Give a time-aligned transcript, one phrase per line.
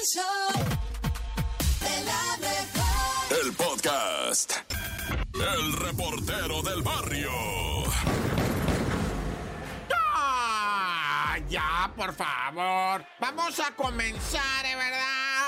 [0.00, 0.52] El show
[1.80, 3.44] de la mejor.
[3.44, 4.52] El podcast.
[5.34, 7.30] El reportero del barrio.
[9.94, 13.04] Ah, ya, por favor.
[13.18, 15.39] Vamos a comenzar, ¿eh, ¿verdad?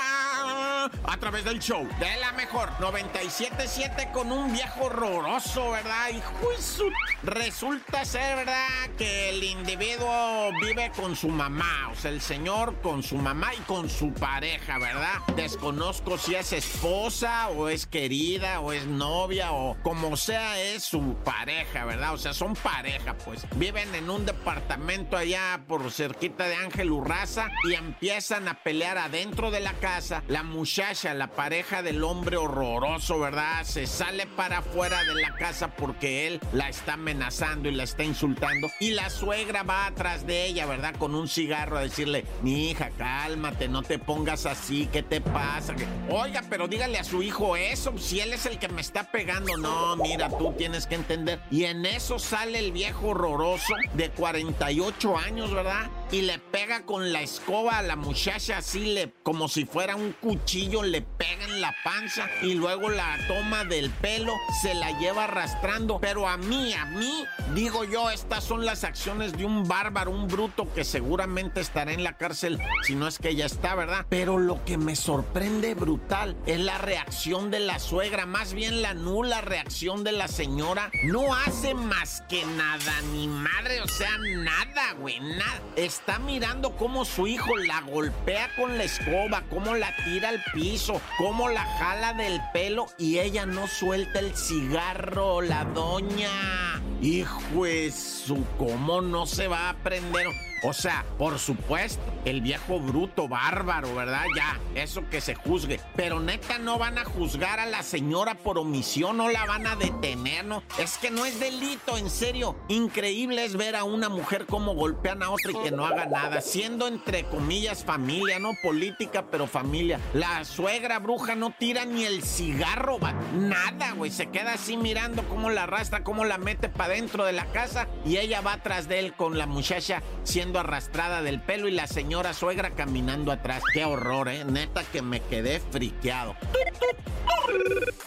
[1.05, 6.09] A través del show de la mejor 977 con un viejo horroroso, ¿verdad?
[6.11, 6.21] Y
[6.61, 6.91] su-
[7.23, 8.67] resulta ser, ¿verdad?
[8.97, 13.59] Que el individuo vive con su mamá, o sea, el señor con su mamá y
[13.61, 15.19] con su pareja, ¿verdad?
[15.35, 21.15] Desconozco si es esposa o es querida o es novia o como sea es su
[21.23, 22.13] pareja, ¿verdad?
[22.13, 23.45] O sea, son pareja, pues.
[23.55, 29.49] Viven en un departamento allá por cerquita de Ángel Urraza y empiezan a pelear adentro
[29.51, 30.23] de la casa.
[30.33, 33.63] La muchacha, la pareja del hombre horroroso, ¿verdad?
[33.65, 38.03] Se sale para afuera de la casa porque él la está amenazando y la está
[38.03, 38.67] insultando.
[38.79, 40.95] Y la suegra va atrás de ella, ¿verdad?
[40.97, 45.75] Con un cigarro a decirle, mi hija, cálmate, no te pongas así, ¿qué te pasa?
[46.09, 49.55] Oiga, pero dígale a su hijo eso, si él es el que me está pegando.
[49.57, 51.41] No, mira, tú tienes que entender.
[51.51, 55.91] Y en eso sale el viejo horroroso de 48 años, ¿verdad?
[56.11, 60.15] Y le pega con la escoba a la muchacha así, le, como si fuera un
[60.23, 65.25] cuchillo, le pega en la panza y luego la toma del pelo, se la lleva
[65.25, 65.99] arrastrando.
[65.99, 70.29] Pero a mí, a mí, digo yo, estas son las acciones de un bárbaro, un
[70.29, 74.05] bruto que seguramente estará en la cárcel, si no es que ya está, ¿verdad?
[74.07, 78.93] Pero lo que me sorprende brutal es la reacción de la suegra, más bien la
[78.93, 80.89] nula reacción de la señora.
[81.03, 85.59] No hace más que nada, ni madre, o sea, nada, güey, nada.
[85.75, 91.01] Está mirando cómo su hijo la golpea con la escoba, cómo la tira al piso,
[91.17, 96.81] cómo la jala del pelo y ella no suelta el cigarro, la doña.
[97.01, 100.27] Hijo su, ¿cómo no se va a prender?
[100.65, 104.25] O sea, por supuesto, el viejo bruto, bárbaro, ¿verdad?
[104.35, 105.79] Ya, eso que se juzgue.
[105.95, 109.75] Pero neta, no van a juzgar a la señora por omisión, no la van a
[109.75, 110.63] detener, ¿no?
[110.79, 112.55] Es que no es delito, en serio.
[112.69, 116.39] Increíble es ver a una mujer como golpean a otra y que no haga nada,
[116.39, 119.99] siendo entre comillas familia, no política, pero familia.
[120.13, 122.99] La suegra bruja no tira ni el cigarro.
[123.33, 124.11] Nada, güey.
[124.11, 127.87] Se queda así mirando cómo la arrastra, cómo la mete para dentro de la casa
[128.05, 131.87] y ella va atrás de él con la muchacha siendo arrastrada del pelo y la
[131.87, 133.63] señora suegra caminando atrás.
[133.73, 134.45] Qué horror, ¿eh?
[134.45, 136.35] Neta que me quedé friqueado.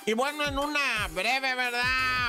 [0.04, 1.82] Y bueno, en una breve, ¿verdad?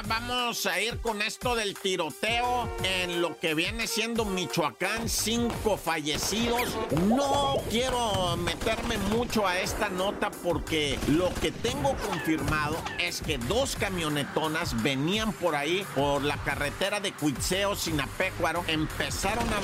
[0.07, 6.75] Vamos a ir con esto del tiroteo en lo que viene siendo Michoacán, cinco fallecidos.
[7.07, 13.75] No quiero meterme mucho a esta nota porque lo que tengo confirmado es que dos
[13.75, 19.59] camionetonas venían por ahí, por la carretera de Cuitzeo, Sinapecuaro, empezaron a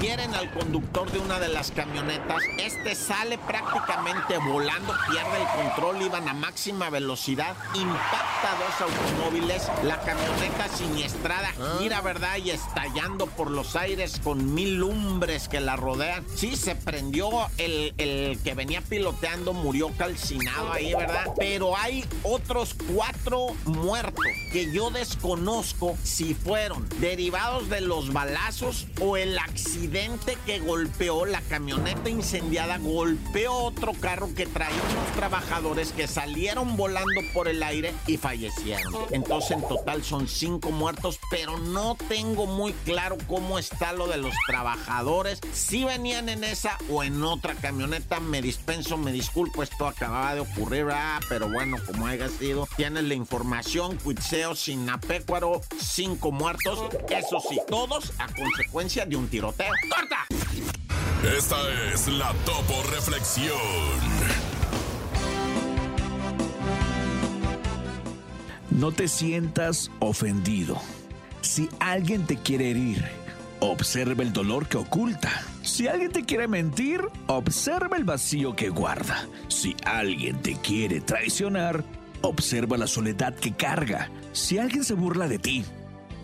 [0.00, 2.42] hieren al conductor de una de las camionetas.
[2.58, 10.00] Este sale prácticamente volando, pierde el control, iban a máxima velocidad, impacta dos automóviles, la
[10.00, 12.38] camioneta siniestrada gira, ¿verdad?
[12.38, 16.24] Y estallando por los aires con mil lumbres que la rodean.
[16.34, 21.32] Sí, se prendió el, el que venía piloteando, murió calcinado ahí, ¿verdad?
[21.36, 29.17] Pero hay otros cuatro muertos que yo desconozco si fueron derivados de los balazos o
[29.22, 36.06] el accidente que golpeó la camioneta incendiada, golpeó otro carro que traía unos trabajadores que
[36.06, 38.94] salieron volando por el aire y fallecieron.
[39.10, 44.18] Entonces en total son cinco muertos, pero no tengo muy claro cómo está lo de
[44.18, 48.20] los trabajadores, si venían en esa o en otra camioneta.
[48.20, 53.04] Me dispenso, me disculpo, esto acababa de ocurrir, ah, pero bueno, como haya sido, tienes
[53.04, 59.72] la información, Cuitseo, Sinapecuaro, cinco muertos, eso sí, todos a consecuencia de un tiroteo.
[59.88, 60.26] ¡Corta!
[61.36, 61.56] Esta
[61.92, 63.56] es la Topo Reflexión.
[68.70, 70.80] No te sientas ofendido.
[71.40, 73.04] Si alguien te quiere herir,
[73.60, 75.42] observa el dolor que oculta.
[75.62, 79.26] Si alguien te quiere mentir, observa el vacío que guarda.
[79.48, 81.84] Si alguien te quiere traicionar,
[82.22, 84.10] observa la soledad que carga.
[84.32, 85.64] Si alguien se burla de ti,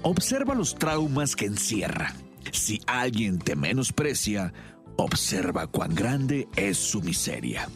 [0.02, 2.14] observa los traumas que encierra.
[2.52, 4.52] Si alguien te menosprecia,
[4.96, 7.68] observa cuán grande es su miseria.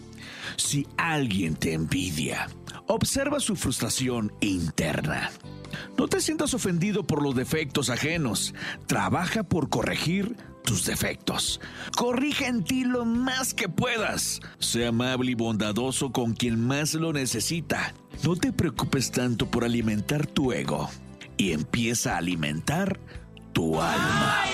[0.57, 2.49] Si alguien te envidia,
[2.87, 5.31] observa su frustración interna.
[5.97, 8.55] No te sientas ofendido por los defectos ajenos.
[8.87, 11.61] Trabaja por corregir tus defectos.
[11.97, 14.41] Corrige en ti lo más que puedas.
[14.59, 17.95] Sea amable y bondadoso con quien más lo necesita.
[18.23, 20.89] No te preocupes tanto por alimentar tu ego
[21.37, 22.99] y empieza a alimentar
[23.53, 24.48] tu alma.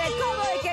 [0.00, 0.18] Puede?
[0.18, 0.71] ¿Cómo de?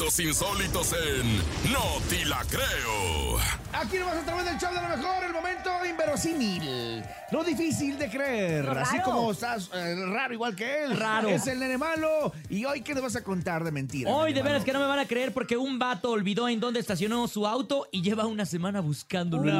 [0.00, 1.36] Datos insólitos en
[1.70, 3.38] No Te La Creo.
[3.70, 7.04] Aquí nomás a través del show de lo mejor, el momento inverosímil.
[7.30, 8.64] Lo difícil de creer.
[8.64, 9.10] Lo Así raro.
[9.10, 10.98] como estás eh, raro igual que él.
[10.98, 11.28] Raro.
[11.28, 12.32] Es el nene malo.
[12.48, 14.10] ¿Y hoy qué te vas a contar de mentira?
[14.10, 16.80] Hoy de veras que no me van a creer porque un vato olvidó en dónde
[16.80, 19.52] estacionó su auto y lleva una semana buscándolo.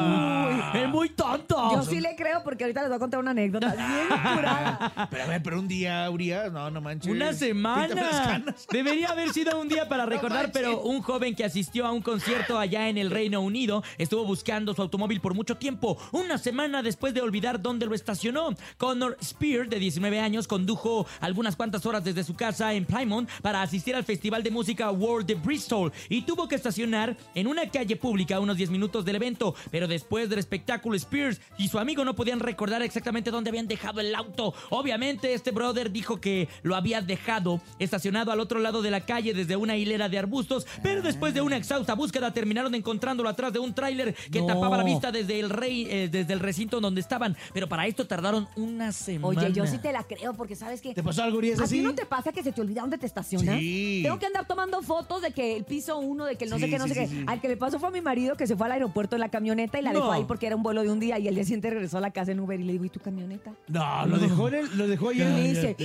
[0.75, 1.71] Es muy tonto.
[1.73, 5.09] Yo sí le creo porque ahorita les voy a contar una anécdota bien curada.
[5.11, 7.13] Pero a ver, pero un día, Urias, no, no manches.
[7.13, 8.51] Una semana.
[8.73, 10.51] Debería haber sido un día para recordar, manches.
[10.53, 14.75] pero un joven que asistió a un concierto allá en el Reino Unido estuvo buscando
[14.75, 15.99] su automóvil por mucho tiempo.
[16.13, 18.55] Una semana después de olvidar dónde lo estacionó.
[18.79, 23.63] Connor Spear, de 19 años, condujo algunas cuantas horas desde su casa en Plymouth para
[23.63, 27.97] asistir al Festival de Música World de Bristol y tuvo que estacionar en una calle
[27.97, 29.55] pública a unos 10 minutos del evento.
[29.71, 34.01] Pero después del espectáculo, Spears y su amigo no podían recordar exactamente dónde habían dejado
[34.01, 34.55] el auto.
[34.71, 39.35] Obviamente, este brother dijo que lo había dejado estacionado al otro lado de la calle
[39.35, 43.59] desde una hilera de arbustos, pero después de una exhausta búsqueda terminaron encontrándolo atrás de
[43.59, 44.47] un tráiler que No.
[44.47, 47.37] tapaba la vista desde el rey, eh, desde el recinto donde estaban.
[47.53, 49.41] Pero para esto tardaron una semana.
[49.41, 50.95] Oye, yo sí te la creo porque sabes que...
[50.95, 51.79] ¿Te pasó algo, Urias, ¿A así?
[51.79, 53.59] ti no te pasa que se te olvida dónde te estacionas?
[53.59, 54.01] Sí.
[54.03, 56.63] Tengo que andar tomando fotos de que el piso uno, de que el no Sí,
[56.65, 57.21] sé qué, no sí, sé sí, qué.
[57.21, 57.25] sí.
[57.27, 59.29] Al que le pasó fue a mi marido que se fue al aeropuerto en la
[59.31, 61.45] camioneta y la dejó ahí porque era un vuelo de un día y el día
[61.45, 63.53] siguiente regresó a la casa en Uber y le digo, ¿y tu camioneta?
[63.69, 65.33] No, lo dejó en el, lo dejó Y ahí.
[65.33, 65.77] me en- dice,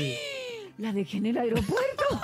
[0.77, 2.03] la dejé en el aeropuerto.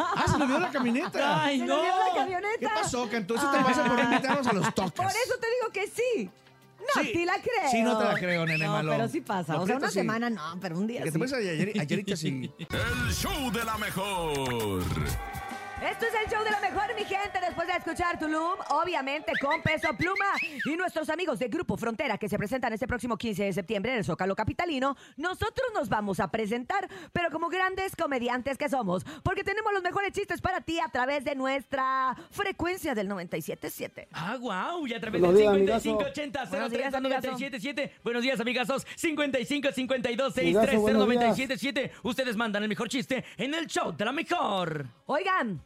[0.00, 1.44] Ah, se le olvidó la camioneta.
[1.44, 1.76] Ay, Se no.
[1.80, 2.58] olvidó la camioneta.
[2.60, 3.34] ¿Qué pasó, Cantú?
[3.36, 4.92] Eso te pasa por invitarnos a los tocas.
[4.92, 6.30] Por eso te digo que sí.
[6.80, 7.10] No, Sí.
[7.12, 7.70] sí la creo.
[7.70, 8.92] Sí, no te la creo, nene no, malo.
[8.92, 9.54] pero sí pasa.
[9.54, 9.98] Lo o sea, una que sí.
[10.00, 11.12] semana no, pero un día Que sí.
[11.12, 12.50] te pasa ayer, ayerita sí.
[12.58, 14.82] El show de la mejor.
[15.80, 19.62] Esto es el show de la mejor, mi gente, después de escuchar Tulum, obviamente con
[19.62, 20.26] Peso Pluma
[20.64, 23.98] y nuestros amigos de Grupo Frontera que se presentan este próximo 15 de septiembre en
[23.98, 29.44] el Zócalo Capitalino, nosotros nos vamos a presentar, pero como grandes comediantes que somos, porque
[29.44, 34.08] tenemos los mejores chistes para ti a través de nuestra frecuencia del 97.7.
[34.12, 38.86] Ah, wow, y a través Buenos del días, 5580 Buenos días, 030 Buenos días, amigazos.
[38.96, 41.92] 55 52 Amigazo, 63 buenos 0977.
[42.02, 44.86] Ustedes mandan el mejor chiste en el show de la mejor.
[45.06, 45.62] Oigan,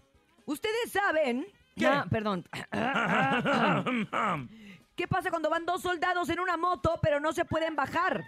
[0.46, 1.46] ustedes saben...
[1.76, 1.86] ¿Qué?
[1.86, 2.44] Ah, perdón.
[4.94, 8.22] ¿Qué pasa cuando van dos soldados en una moto pero no se pueden bajar?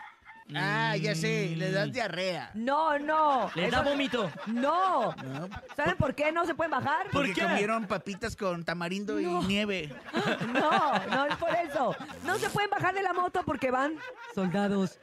[0.54, 2.50] Ah, ya sé, le das diarrea.
[2.54, 3.50] No, no.
[3.54, 4.30] Les Eso- da vómito.
[4.46, 5.14] No.
[5.14, 7.04] No, ¿Saben por qué no se pueden bajar?
[7.04, 7.42] ¿Por porque qué?
[7.42, 9.94] comieron papitas con tamarindo y nieve.
[10.52, 11.94] No, no es por eso.
[12.24, 13.94] No se pueden bajar de la moto porque van
[14.34, 14.98] soldados.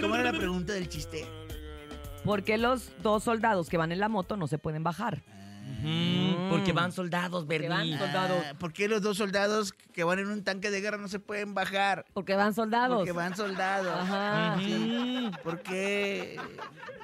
[0.00, 1.26] ¿Cómo era la pregunta del chiste?
[2.26, 5.22] Porque los dos soldados que van en la moto no se pueden bajar.
[5.82, 7.98] Mm, porque van soldados, Porque van Bernie.
[7.98, 8.44] soldados.
[8.50, 11.18] Ah, ¿Por qué los dos soldados que van en un tanque de guerra no se
[11.18, 12.04] pueden bajar?
[12.12, 12.98] Porque van soldados.
[12.98, 13.92] Porque van soldados.
[13.92, 14.58] Ajá.
[14.60, 15.30] Sí.
[15.42, 16.38] ¿Por qué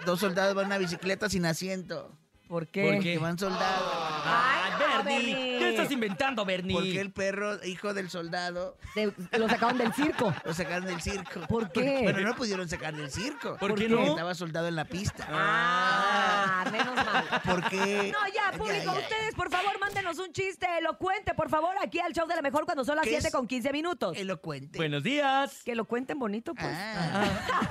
[0.07, 2.11] dos soldados van en una bicicleta sin asiento?
[2.49, 2.83] ¿Por qué?
[2.83, 2.97] ¿Por qué?
[3.15, 3.93] Porque van soldados.
[4.25, 4.62] Ay,
[5.05, 5.35] Bernie.
[5.35, 5.59] Bernie.
[5.59, 6.75] ¿Qué estás inventando, Bernie?
[6.75, 10.35] Porque el perro, hijo del soldado, Se- lo sacaron del circo.
[10.45, 11.41] lo sacaron del circo.
[11.49, 12.01] ¿Por qué?
[12.03, 13.57] Bueno, no pudieron sacar del circo.
[13.59, 14.03] ¿Por qué Porque no?
[14.05, 15.27] Estaba soldado en la pista.
[15.31, 17.25] Ah, menos mal.
[17.45, 18.13] Porque.
[18.13, 22.27] No, ya, público, ustedes, por favor, mándenos un chiste elocuente, por favor, aquí al show
[22.27, 23.33] de la mejor cuando son las ¿Qué 7 es?
[23.35, 24.17] con 15 minutos.
[24.17, 24.79] Elocuente.
[24.79, 25.63] Buenos días.
[25.65, 26.67] Que lo cuenten bonito, pues.
[26.71, 27.25] Ah.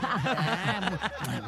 [0.04, 1.48] Ah.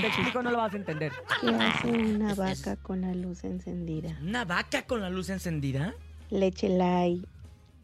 [0.00, 1.12] Te explico, no lo vas a entender.
[1.40, 4.16] ¿Qué hace una vaca con la luz encendida?
[4.22, 5.94] ¿Una vaca con la luz encendida?
[6.30, 7.24] Leche light.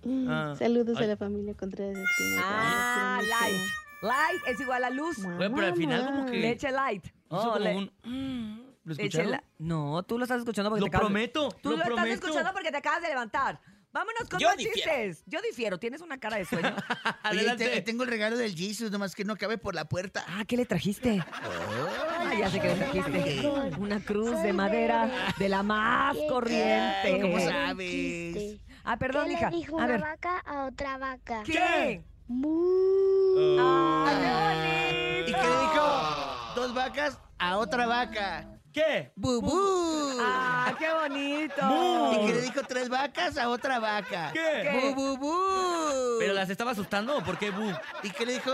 [0.05, 0.55] Mm, Ah.
[0.59, 1.05] Saludos Ay.
[1.05, 2.43] a la familia Contreras Espinosa.
[2.47, 3.61] Ah, light.
[4.03, 5.17] Light es igual a luz.
[5.23, 7.05] Bueno, pero al final como que- Leche light.
[7.29, 7.93] Oh, como le- un...
[8.05, 9.31] mm, ¿Lo leche escucharon?
[9.33, 12.07] la- No, tú lo estás escuchando porque Lo te acabas prometo, Tú lo lo, estás
[12.09, 13.61] escuchando porque te acabas de levantar.
[13.95, 14.75] Vámonos con Yo más difiero.
[14.77, 15.23] chistes.
[15.27, 15.79] Yo difiero.
[15.79, 16.75] Tienes una cara de sueño.
[17.31, 17.69] Oye, Adelante.
[17.69, 20.25] te- tengo el regalo del Jesus, nomás que no cabe por la puerta.
[20.29, 21.25] ah, ¿qué le trajiste?
[21.33, 23.49] Ah, ya sé que le trajiste.
[23.79, 27.21] Una cruz de madera de la más Qué corriente.
[27.23, 28.59] ¿Cómo sabes?
[28.83, 29.51] Ah, perdón, ¿Qué hija.
[29.51, 30.01] le dijo A una ver.
[30.01, 31.43] vaca a otra vaca?
[31.47, 32.03] ¿Qué?
[32.27, 33.59] Mu.
[33.61, 36.53] ¡Ay, ¿Y qué qué le dijo?
[36.57, 38.54] Dos vacas a otra vaca.
[38.75, 39.12] ¿Qué?
[39.14, 40.19] ¡Bubú!
[40.21, 42.12] ¡Ah, qué bonito!
[42.12, 44.33] ¿Y qué le dijo tres vacas a otra vaca?
[44.33, 44.93] ¿Qué?
[44.97, 46.19] ¡Bu, bu, bu!
[46.19, 47.73] ¿Pero las estaba asustando o por qué, Bu?
[48.02, 48.50] ¿Y qué le dijo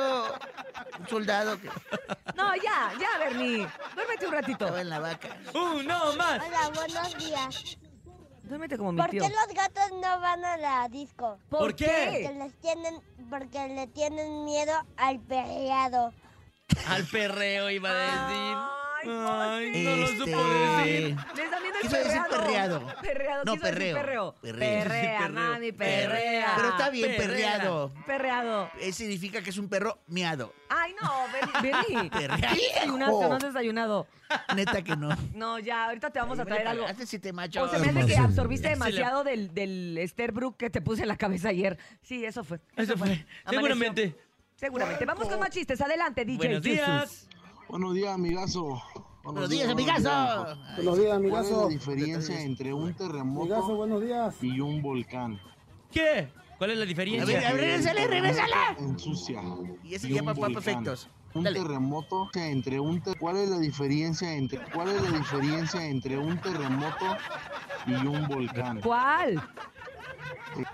[0.98, 1.68] un soldado que
[2.36, 3.66] No, ya, ya, Bernie.
[3.94, 4.64] Duérmete un ratito.
[4.66, 5.28] estaba en la vaca?
[5.54, 6.42] ¡Uno más!
[6.46, 7.78] Hola, buenos días.
[8.42, 9.22] Duérmete como mi ¿Por tío.
[9.22, 11.38] qué los gatos no van a la disco?
[11.48, 11.86] ¿Por qué?
[12.26, 13.00] Porque les tienen,
[13.30, 16.12] porque le tienen miedo al perreado.
[16.88, 18.79] Al perreo iba a decir.
[19.02, 21.16] Ay, no lo Este, supo decir.
[21.36, 22.30] Les también el Quiso decir perreado.
[22.86, 22.94] perreado.
[23.00, 23.96] Perreado, No, quiso perreo.
[23.96, 24.34] perreo.
[24.40, 24.82] Perreo.
[24.82, 25.30] Perrea, Perreo.
[25.32, 26.52] mami, perrea.
[26.56, 27.28] Pero está bien, Perreada.
[27.58, 27.92] perreado.
[28.06, 28.70] Perreado.
[28.80, 30.52] Eh, significa que es un perro miado.
[30.68, 31.10] Ay, no,
[31.62, 32.10] Benny.
[32.10, 32.50] Perrea.
[32.54, 34.06] ¿Qué desayunaste no has desayunado?
[34.54, 35.08] Neta que no.
[35.34, 36.86] No, ya, ahorita te vamos a traer algo.
[36.86, 37.68] Hace siete machos.
[37.68, 41.08] O se me hace que absorbiste le- demasiado del, del Esterbrook que te puse en
[41.08, 41.78] la cabeza ayer.
[42.02, 42.60] Sí, eso fue.
[42.76, 43.24] Eso fue.
[43.48, 44.14] Seguramente.
[44.54, 45.04] Seguramente.
[45.06, 45.80] Vamos con más chistes.
[45.80, 46.76] Adelante, DJ Buenos Jesus.
[46.86, 47.28] días.
[47.70, 48.82] Buenos días, amigazo.
[49.22, 50.56] Buenos días, amigazo.
[50.76, 51.30] Buenos días, amigazo.
[51.30, 54.34] ¿Cuál es la diferencia entre un terremoto buenos días.
[54.42, 55.40] y un volcán?
[55.92, 56.28] ¿Qué?
[56.58, 57.24] ¿Cuál es la A diferencia?
[57.26, 58.76] ver, a ver, regresale, regresala.
[58.78, 59.42] Ensucia.
[59.84, 60.52] Y ese y ya volcán.
[60.54, 61.08] perfectos.
[61.32, 61.60] Un Dale.
[61.60, 66.36] terremoto entre un ter- ¿Cuál es la diferencia entre cuál es la diferencia entre un
[66.40, 67.16] terremoto
[67.86, 68.80] y un volcán?
[68.80, 69.40] ¿Cuál?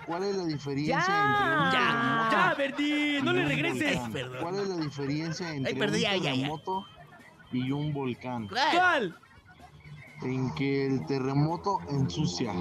[0.06, 1.26] ¿Cuál es la diferencia Ya.
[1.26, 3.92] entre un Ya, terremoto ya, Verdi, no y le un regreses.
[3.94, 4.12] volcán?
[4.12, 4.38] Perdón.
[4.42, 6.32] ¿Cuál es la diferencia entre perdí, un ya, ya, ya.
[6.32, 6.86] terremoto
[7.52, 8.48] y un volcán?
[8.48, 8.70] ¿Cuál?
[8.72, 9.16] ¿Cuál?
[10.22, 12.52] En que el terremoto ensucia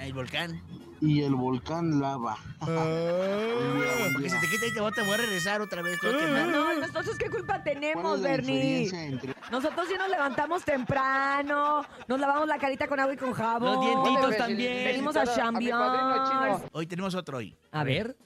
[0.00, 0.62] El volcán.
[1.02, 2.38] Y el volcán lava.
[2.60, 5.98] Porque se te quita y te voy, te voy a regresar otra vez.
[6.00, 6.46] todo quemado.
[6.46, 8.88] No, nosotros qué culpa ¿Cuál tenemos, Bernie.
[8.88, 13.74] entre Nosotros sí nos levantamos temprano, nos lavamos la carita con agua y con jabón.
[13.74, 14.84] Los dientitos también.
[14.84, 16.62] Venimos a chambear.
[16.70, 17.56] Hoy tenemos otro hoy.
[17.72, 18.16] A ver.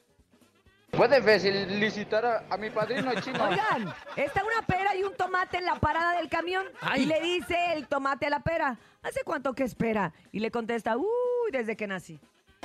[0.90, 3.42] ¿Puedes felicitar a, a mi padrino chino?
[3.42, 6.64] Oigan, está una pera y un tomate en la parada del camión.
[6.80, 7.02] Ay.
[7.02, 10.12] Y le dice el tomate a la pera, ¿hace cuánto que espera?
[10.32, 11.06] Y le contesta, uy,
[11.52, 12.18] desde que nací.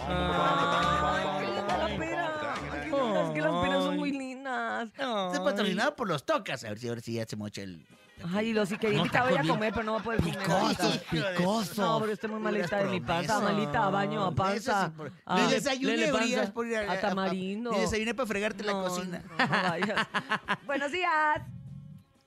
[0.08, 2.42] Ay, qué linda la pera.
[2.72, 4.90] Ay, qué linda, es que las peras son muy lindas.
[4.90, 6.64] Está patrocinado por los tocas.
[6.64, 7.86] A ver si ahora sí ya se mocha el.
[8.36, 10.38] Ay, los que No, invita voy a comer, pero no voy a poder comer.
[10.40, 11.78] Picosos, picosos.
[11.80, 14.94] No, pero estoy muy malita de mi panza, malita a baño, a panza.
[15.26, 16.18] a- Ni desayuné, panza.
[16.24, 17.72] orías por ir a, a tamarindo.
[17.72, 19.24] Ni desayuné para fregarte la cocina.
[19.28, 20.08] no vayas.
[20.68, 21.42] Buenos días.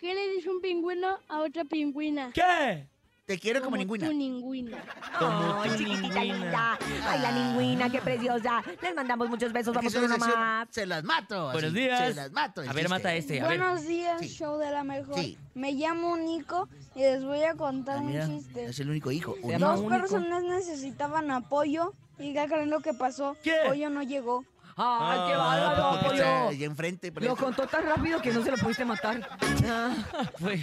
[0.01, 2.31] ¿Qué le dice un pingüino a otra pingüina?
[2.35, 2.89] ¿Qué?
[3.27, 4.07] Te quiero como ninguna.
[4.07, 4.85] Tu ningüina.
[5.19, 6.35] Como Ay, tu chiquitita ningüina.
[6.35, 6.79] linda.
[7.09, 8.63] Ay, la ningüina, qué preciosa.
[8.83, 9.75] Les mandamos muchos besos.
[9.75, 10.69] Vamos con más.
[10.71, 11.45] Se las mato.
[11.53, 12.01] Buenos así, días.
[12.09, 12.61] Se las mato.
[12.69, 13.41] A ver, mata este.
[13.41, 13.59] A ver.
[13.59, 14.29] Buenos días, Sí.
[14.29, 15.15] show de la mejor.
[15.19, 15.39] Sí.
[15.55, 18.67] Me llamo Nico y les voy a contar Ah, mira, un chiste.
[18.67, 19.37] es el único hijo.
[19.43, 20.01] Llama Dos único.
[20.03, 23.39] personas necesitaban apoyo y ¿qué creen lo que pasó?
[23.43, 23.55] ¿Qué?
[23.67, 24.45] Pollo no llegó.
[24.77, 26.49] Ay, qué Ah, bárbaro, pollo.
[26.49, 27.11] allá enfrente.
[27.21, 29.27] Lo contó tan rápido que no se lo pudiste matar.
[29.67, 29.95] Ah.
[30.39, 30.59] Fue,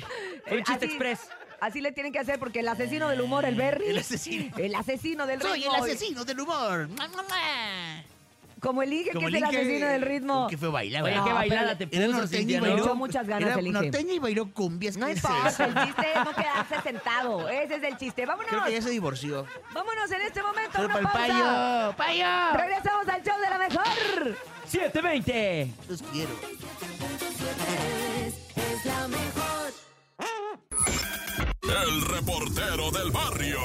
[0.45, 1.27] fue un Eh, chiste así- express.
[1.61, 3.85] Así le tienen que hacer porque el asesino del humor, el Berry.
[3.89, 4.57] El asesino.
[4.57, 5.75] El asesino del Soy ritmo.
[5.75, 6.89] el asesino del humor.
[8.59, 10.47] Como el Inge, que es el Inge, asesino del ritmo.
[10.47, 11.03] Que fue bailar.
[11.03, 12.65] Oye, norteño y Cintia, ¿no?
[12.65, 12.83] Le bailó.
[12.85, 13.81] echó muchas ganas Era el Inge.
[13.81, 14.97] norteño y bailó cumbias.
[14.97, 15.63] No ¿qué es importa, eso?
[15.65, 17.49] el chiste es no quedarse sentado.
[17.49, 18.25] Ese es el chiste.
[18.25, 18.49] Vámonos.
[18.49, 19.45] Creo que ya se divorció.
[19.73, 20.71] Vámonos en este momento.
[20.73, 21.95] Solo Una para el pausa.
[21.97, 22.21] payo.
[22.23, 22.57] ¡Payo!
[22.57, 24.37] Regresamos al show de la mejor.
[24.67, 25.71] 720.
[25.89, 26.31] Los quiero.
[31.71, 33.59] El reportero del barrio.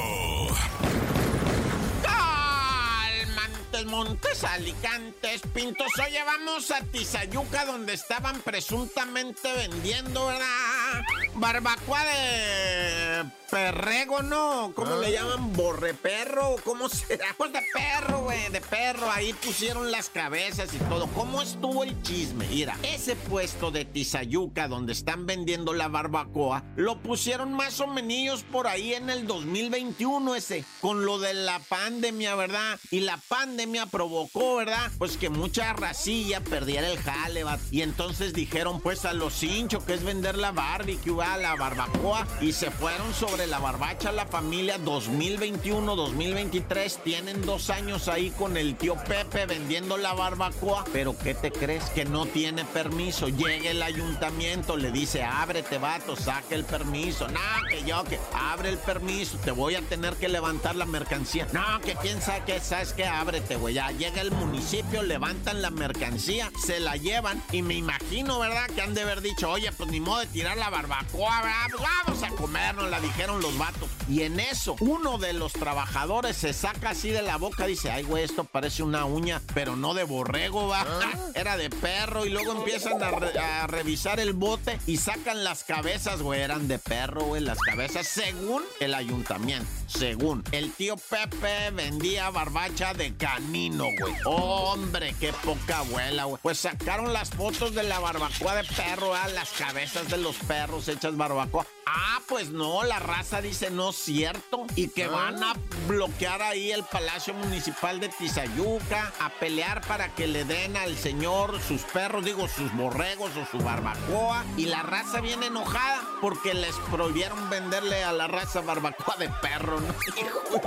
[3.85, 5.93] Montes, Alicantes, Pintos.
[6.05, 11.03] Oye, vamos a Tizayuca, donde estaban presuntamente vendiendo, ¿verdad?
[11.39, 14.73] Barbacoa de perrego, ¿no?
[14.75, 15.53] ¿Cómo le llaman?
[15.53, 16.57] ¿Borreperro?
[16.65, 17.27] ¿Cómo será?
[17.37, 19.11] Pues de perro, güey, de perro.
[19.11, 21.07] Ahí pusieron las cabezas y todo.
[21.09, 22.47] ¿Cómo estuvo el chisme?
[22.49, 28.43] Mira, ese puesto de Tizayuca, donde están vendiendo la barbacoa, lo pusieron más o menos
[28.43, 32.79] por ahí en el 2021 ese, con lo de la pandemia, ¿verdad?
[32.91, 34.91] Y la pandemia provocó, ¿verdad?
[34.99, 37.59] Pues que mucha racilla perdiera el jale, va.
[37.71, 42.27] Y entonces dijeron, pues a los hinchos, que es vender la barbecue, a la barbacoa,
[42.41, 47.03] y se fueron sobre la barbacha la familia 2021-2023.
[47.03, 51.85] Tienen dos años ahí con el tío Pepe vendiendo la barbacoa, pero ¿qué te crees?
[51.91, 53.29] Que no tiene permiso.
[53.29, 57.29] Llega el ayuntamiento, le dice, ábrete, vato, saque el permiso.
[57.29, 61.47] No, que yo, que abre el permiso, te voy a tener que levantar la mercancía.
[61.53, 63.75] No, que quién sabe que sabes que ábrete, güey.
[63.75, 68.67] Ya llega el municipio, levantan la mercancía, se la llevan y me imagino, ¿verdad?
[68.75, 72.29] Que han de haber dicho, oye, pues ni modo de tirar la barbacoa, vamos a
[72.31, 73.89] comernos, la dijeron los vatos.
[74.09, 78.03] Y en eso, uno de los trabajadores se saca así de la boca, dice, ay,
[78.05, 80.87] güey, esto parece una uña, pero no de borrego, va.
[81.35, 85.65] Era de perro y luego empiezan a, re- a revisar el bote y sacan las
[85.65, 90.43] cabezas, güey, eran de perro, güey, las cabezas, según el ayuntamiento, según.
[90.53, 94.15] El tío Pepe vendía barbacha de canino, güey.
[94.25, 96.39] Hombre, qué poca abuela, güey.
[96.43, 100.89] Pues sacaron las fotos de la barbacoa de perro, ah, las cabezas de los perros
[100.89, 101.76] hechas barbacoa.
[101.89, 104.67] Ah, pues no, la raza dice no es cierto.
[104.75, 105.55] Y que van a
[105.87, 111.61] bloquear ahí el Palacio Municipal de Tizayuca, a pelear para que le den al señor
[111.63, 114.45] sus perros, digo, sus borregos o su barbacoa.
[114.57, 119.81] Y la raza viene enojada porque les prohibieron venderle a la raza barbacoa de perro,
[119.81, 119.95] ¿no?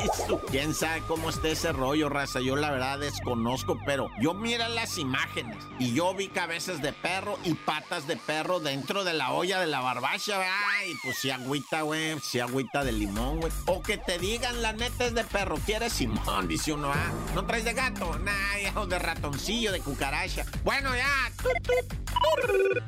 [0.04, 2.40] Hijo ¿Quién sabe cómo está ese rollo, raza?
[2.40, 7.38] Yo la verdad desconozco, pero yo mira las imágenes y yo vi cabezas de perro
[7.44, 10.42] y patas de perro dentro de la olla de la barbacha,
[10.78, 13.52] ay, pues si agüita, güey, si agüita de limón, güey.
[13.66, 16.48] O que te digan, la neta es de perro, ¿quieres Simón?
[16.48, 18.18] Dice uno, ah, ¿no traes de gato?
[18.20, 20.46] Nah, ya, o de ratoncillo, de cucaracha.
[20.64, 21.32] Bueno, ya.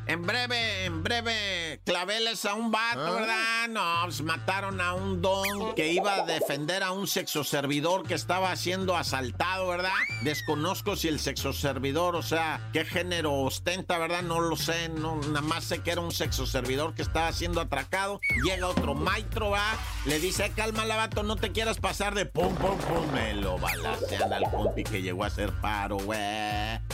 [0.08, 3.68] En breve, en breve, claveles a un vato, ¿verdad?
[3.70, 8.14] No, pues mataron a un don que iba a defender a un sexo servidor que
[8.14, 9.92] estaba siendo asaltado, ¿verdad?
[10.24, 14.22] Desconozco si el sexo servidor, o sea, qué género ostenta, ¿verdad?
[14.22, 17.62] No lo sé, no, nada más sé que era un sexo servidor que estaba siendo
[17.62, 18.11] atracado.
[18.44, 19.74] Llega otro maestro, ¿va?
[20.06, 23.12] Le dice, "Eh, calma, vato, no te quieras pasar de pum, pum, pum.
[23.14, 26.20] Me lo balacean al compi que llegó a hacer paro, güey.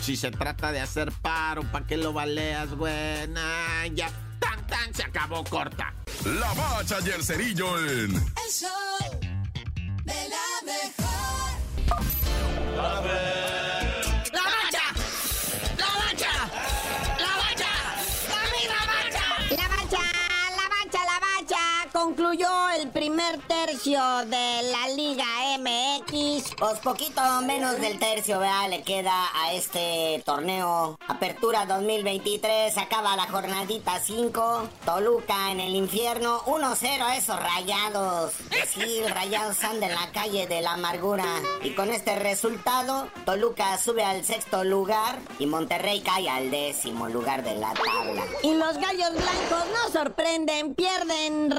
[0.01, 3.27] Si se trata de hacer paro, ¿para qué lo baleas, güey?
[3.29, 4.09] Nah, ya.
[4.39, 5.93] Tan, tan, se acabó corta.
[6.25, 9.19] La bacha y el cerillo en El show
[10.03, 11.57] de la mejor.
[12.75, 13.56] ¡La bacha!
[22.07, 22.47] Concluyó
[22.79, 25.25] el primer tercio de la Liga
[25.59, 26.55] MX.
[26.57, 28.69] Pues poquito menos del tercio, ¿verdad?
[28.69, 30.97] Le queda a este torneo.
[31.05, 34.69] Apertura 2023, acaba la jornadita 5.
[34.85, 38.35] Toluca en el infierno, 1-0 a esos rayados.
[39.13, 41.25] Rayados andan en la calle de la amargura.
[41.61, 47.43] Y con este resultado, Toluca sube al sexto lugar y Monterrey cae al décimo lugar
[47.43, 48.23] de la tabla.
[48.43, 51.51] Y los gallos blancos no sorprenden, pierden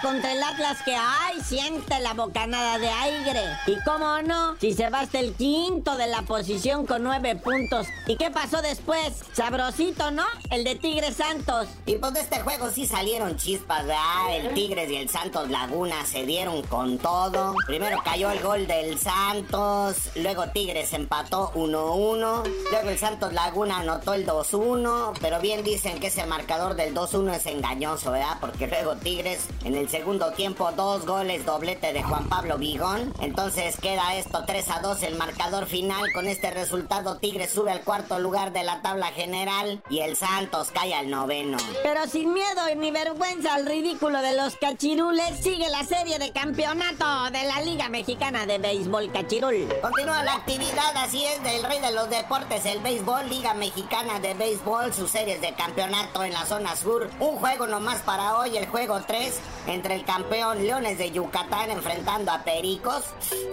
[0.00, 3.42] contra el Atlas que ay siente la bocanada de aire.
[3.66, 7.86] Y cómo no, si se va el quinto de la posición con nueve puntos.
[8.06, 9.14] ¿Y qué pasó después?
[9.32, 10.24] Sabrosito, ¿no?
[10.50, 11.66] El de Tigres Santos.
[11.86, 14.36] Y pues de este juego sí salieron chispas, ¿verdad?
[14.36, 17.54] El Tigres y el Santos Laguna se dieron con todo.
[17.66, 24.14] Primero cayó el gol del Santos, luego Tigres empató 1-1, luego el Santos Laguna anotó
[24.14, 28.36] el 2-1, pero bien dicen que ese marcador del 2-1 es engañoso, ¿verdad?
[28.40, 33.12] Porque luego Tigres en el segundo tiempo dos goles doblete de Juan Pablo Vigón.
[33.20, 36.12] Entonces queda esto 3-2 el marcador final.
[36.12, 40.70] Con este resultado Tigres sube al cuarto lugar de la tabla general y el Santos
[40.72, 41.58] cae al noveno.
[41.82, 47.30] Pero sin miedo ni vergüenza al ridículo de los cachirules, sigue la serie de campeonato
[47.30, 49.68] de la Liga Mexicana de Béisbol Cachirul.
[49.80, 54.34] Continúa la actividad, así es, del rey de los deportes, el béisbol, Liga Mexicana de
[54.34, 57.08] Béisbol, sus series de campeonato en la zona sur.
[57.20, 59.29] Un juego nomás para hoy, el juego 3,
[59.66, 63.04] entre el campeón Leones de Yucatán enfrentando a Pericos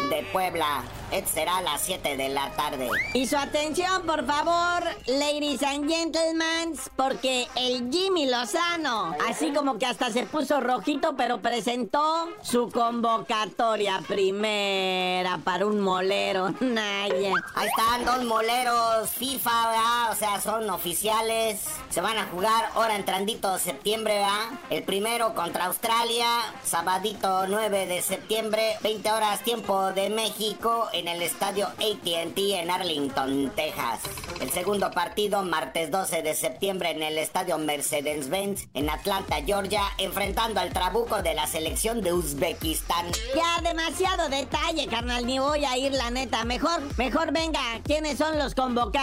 [0.09, 0.83] de Puebla.
[1.11, 2.89] Este será a las 7 de la tarde.
[3.13, 9.85] Y su atención, por favor, ladies and gentlemen, porque el Jimmy Lozano, así como que
[9.85, 16.49] hasta se puso rojito, pero presentó su convocatoria primera para un molero.
[16.59, 17.31] Naya.
[17.55, 20.11] Ahí están dos moleros FIFA, ¿verdad?
[20.11, 21.61] O sea, son oficiales.
[21.89, 24.59] Se van a jugar ahora entrandito septiembre, ¿verdad?
[24.69, 26.27] El primero contra Australia,
[26.63, 33.51] sabadito 9 de septiembre, 20 horas tiempo de México en el estadio ATT en Arlington,
[33.55, 34.01] Texas.
[34.41, 40.59] El segundo partido, martes 12 de septiembre en el estadio Mercedes-Benz en Atlanta, Georgia, enfrentando
[40.59, 43.05] al trabuco de la selección de Uzbekistán.
[43.35, 46.43] Ya demasiado detalle, carnal, ni voy a ir la neta.
[46.45, 48.97] Mejor, mejor venga, ¿quiénes son los convocados?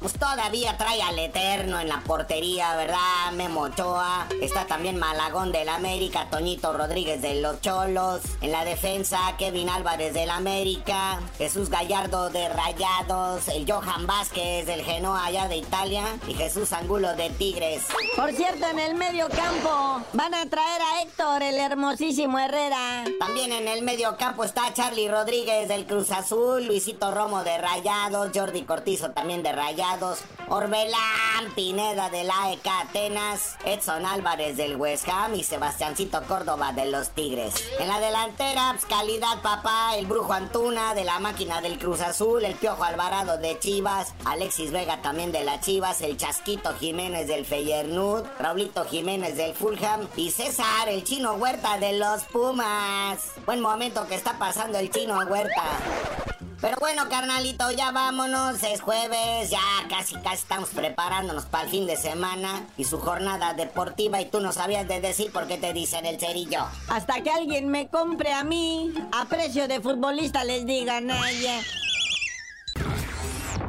[0.00, 3.32] Pues todavía trae al Eterno en la portería, ¿verdad?
[3.34, 4.26] Memo Ochoa.
[4.40, 8.20] Está también Malagón del América, Toñito Rodríguez de los Cholos.
[8.40, 11.20] En la defensa, Kevin Álvarez del América.
[11.38, 13.46] Jesús Gallardo de Rayados.
[13.46, 16.02] El Johan Vázquez del Genoa allá de Italia.
[16.26, 17.84] Y Jesús Angulo de Tigres.
[18.16, 23.04] Por cierto, en el medio campo van a traer a Héctor, el hermosísimo Herrera.
[23.20, 28.32] También en el medio campo está Charlie Rodríguez del Cruz Azul, Luisito Romo de Rayados,
[28.34, 30.18] Jordi Cortizo también de Rayados,
[30.48, 35.44] Orbelán Pineda del AEK Atenas, Edson Álvarez del West Ham y
[35.76, 37.52] Sebastiancito Córdoba de los Tigres.
[37.78, 42.42] En la delantera, pues, calidad papá, el Brujo Antuna de la máquina del Cruz Azul,
[42.46, 47.44] el Piojo Alvarado de Chivas, Alexis Vega también de la Chivas, el Chasquito Jiménez del
[47.44, 53.32] Feyernud, Raulito Jiménez del Fulham y César, el Chino Huerta de los Pumas.
[53.44, 56.25] Buen momento que está pasando el Chino Huerta.
[56.60, 58.62] Pero bueno, carnalito, ya vámonos.
[58.62, 63.52] Es jueves, ya casi casi estamos preparándonos para el fin de semana y su jornada
[63.54, 64.20] deportiva.
[64.20, 66.66] Y tú no sabías de decir por qué te dicen el cerillo.
[66.88, 71.60] Hasta que alguien me compre a mí, a precio de futbolista les digan a ella.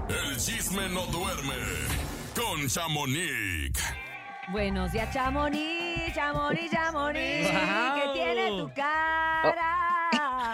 [0.07, 1.55] El chisme no duerme
[2.35, 3.83] con Chamonix.
[4.49, 7.51] Buenos días, Chamonix, Chamonix, Chamonix.
[7.51, 7.95] Wow.
[7.95, 9.96] ¿Qué tiene tu cara?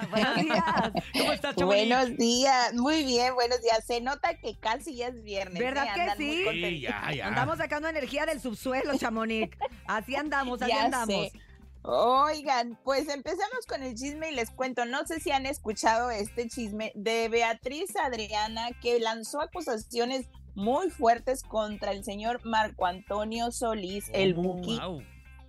[0.12, 0.92] Buenos días.
[1.14, 1.88] ¿Cómo estás, Chamonix?
[1.90, 3.86] Buenos días, muy bien, buenos días.
[3.86, 5.60] Se nota que casi ya es viernes.
[5.60, 5.92] ¿Verdad ¿eh?
[5.94, 6.46] que Andan muy sí?
[6.52, 7.28] Sí, ya, ya.
[7.28, 9.58] Andamos sacando energía del subsuelo, Chamonix.
[9.86, 11.08] Así andamos, así Ya andamos.
[11.32, 11.32] sé.
[11.86, 16.48] Oigan, pues empecemos con el chisme y les cuento, no sé si han escuchado este
[16.48, 24.10] chisme de Beatriz Adriana que lanzó acusaciones muy fuertes contra el señor Marco Antonio Solís,
[24.14, 25.04] el Buki, Wow.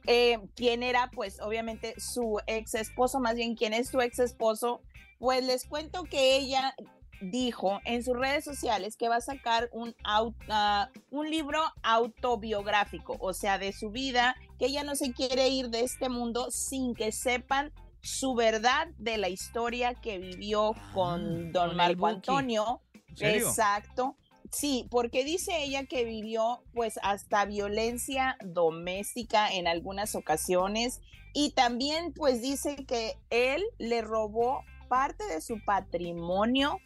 [0.06, 4.82] Eh, quien era pues obviamente su ex esposo, más bien quien es su ex esposo,
[5.18, 6.74] pues les cuento que ella
[7.20, 13.16] dijo en sus redes sociales que va a sacar un, au- ah, un libro autobiográfico,
[13.20, 16.94] o sea, de su vida, que ella no se quiere ir de este mundo sin
[16.94, 22.06] que sepan su verdad de la historia que vivió con don con el Marco.
[22.06, 22.82] Antonio.
[23.18, 24.16] Exacto.
[24.54, 31.00] Sí, porque dice ella que vivió pues hasta violencia doméstica en algunas ocasiones
[31.32, 36.78] y también pues dice que él le robó parte de su patrimonio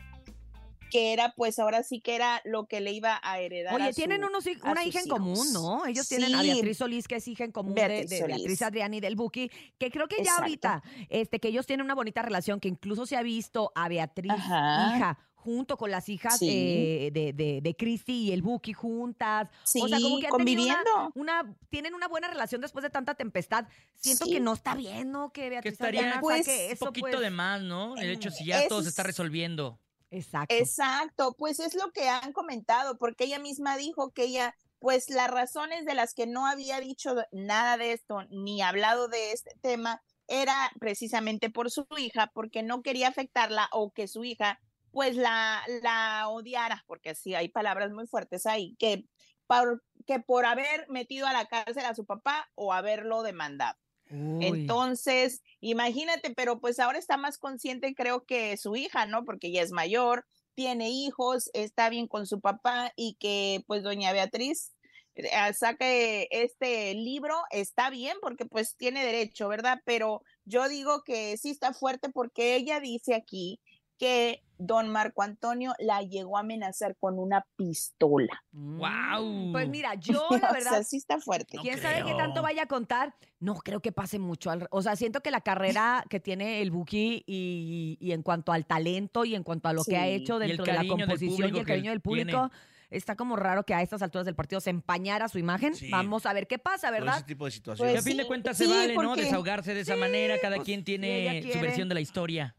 [0.91, 3.75] que era pues ahora sí que era lo que le iba a heredar.
[3.75, 5.85] Oye, a tienen unos, una hija en común, ¿no?
[5.87, 6.43] Ellos tienen a.
[6.43, 10.09] Beatriz Solís, que es hija en común de- Beatriz de, y del Buki, que creo
[10.09, 10.43] que ya Exacto.
[10.43, 14.33] ahorita, este, que ellos tienen una bonita relación, que incluso se ha visto a Beatriz,
[14.33, 14.97] Ajá.
[14.97, 16.49] hija, junto con las hijas Sí.
[16.51, 19.49] eh, de, de, de Cristi y el Buki juntas.
[19.49, 21.13] o sea, como Sí, que han tenido una- conviviendo.
[21.15, 23.67] Una, tienen una buena relación después de tanta tempestad.
[23.97, 24.33] Siento Sí.
[24.33, 25.33] que no está bien, ¿no?
[25.33, 27.21] Que Que Beatriz estaría Adriana Pues, saque un eso, poquito pues.
[27.21, 27.97] de más, ¿no?
[27.97, 29.79] El hecho si ya todo se está es- resolviendo.
[30.11, 30.55] Exacto.
[30.55, 35.31] Exacto, pues es lo que han comentado, porque ella misma dijo que ella, pues las
[35.31, 40.03] razones de las que no había dicho nada de esto ni hablado de este tema
[40.27, 44.61] era precisamente por su hija, porque no quería afectarla o que su hija
[44.99, 49.05] pues la, la odiara, porque sí hay palabras muy fuertes ahí, que
[49.47, 53.79] por, que por haber metido a la cárcel a su papá o haberlo demandado.
[54.11, 54.45] Uy.
[54.45, 59.25] Entonces, imagínate, pero pues ahora está más consciente, creo que su hija, ¿no?
[59.25, 64.13] Porque ella es mayor, tiene hijos, está bien con su papá y que pues doña
[64.13, 64.75] Beatriz
[65.15, 69.81] eh, saque este libro, está bien porque pues tiene derecho, ¿verdad?
[69.85, 73.61] Pero yo digo que sí está fuerte porque ella dice aquí
[73.99, 78.43] que don Marco Antonio la llegó a amenazar con una pistola.
[78.53, 79.53] ¡Wow!
[79.53, 81.59] Pues mira, yo la O sea, verdad sí está fuerte.
[81.61, 83.15] ¿Quién sabe qué tanto vaya a contar?
[83.41, 84.51] No creo que pase mucho.
[84.51, 88.53] al- o sea, siento que la carrera que tiene el Buki y, y en cuanto
[88.53, 91.59] al talento y en cuanto a lo que ha hecho dentro de la composición y
[91.59, 92.33] el cariño del tiene.
[92.33, 92.51] público,
[92.91, 95.75] está como raro que a estas alturas del partido se empañara su imagen.
[95.77, 95.89] Sí.
[95.91, 97.17] Vamos a ver qué pasa, Todo ¿verdad?
[97.19, 97.99] ese tipo de situaciones.
[97.99, 99.15] a fin de cuentas se sí, vale, ¿no?
[99.15, 102.57] Desahogarse de esa manera, cada pues, quien tiene su versión de la historia.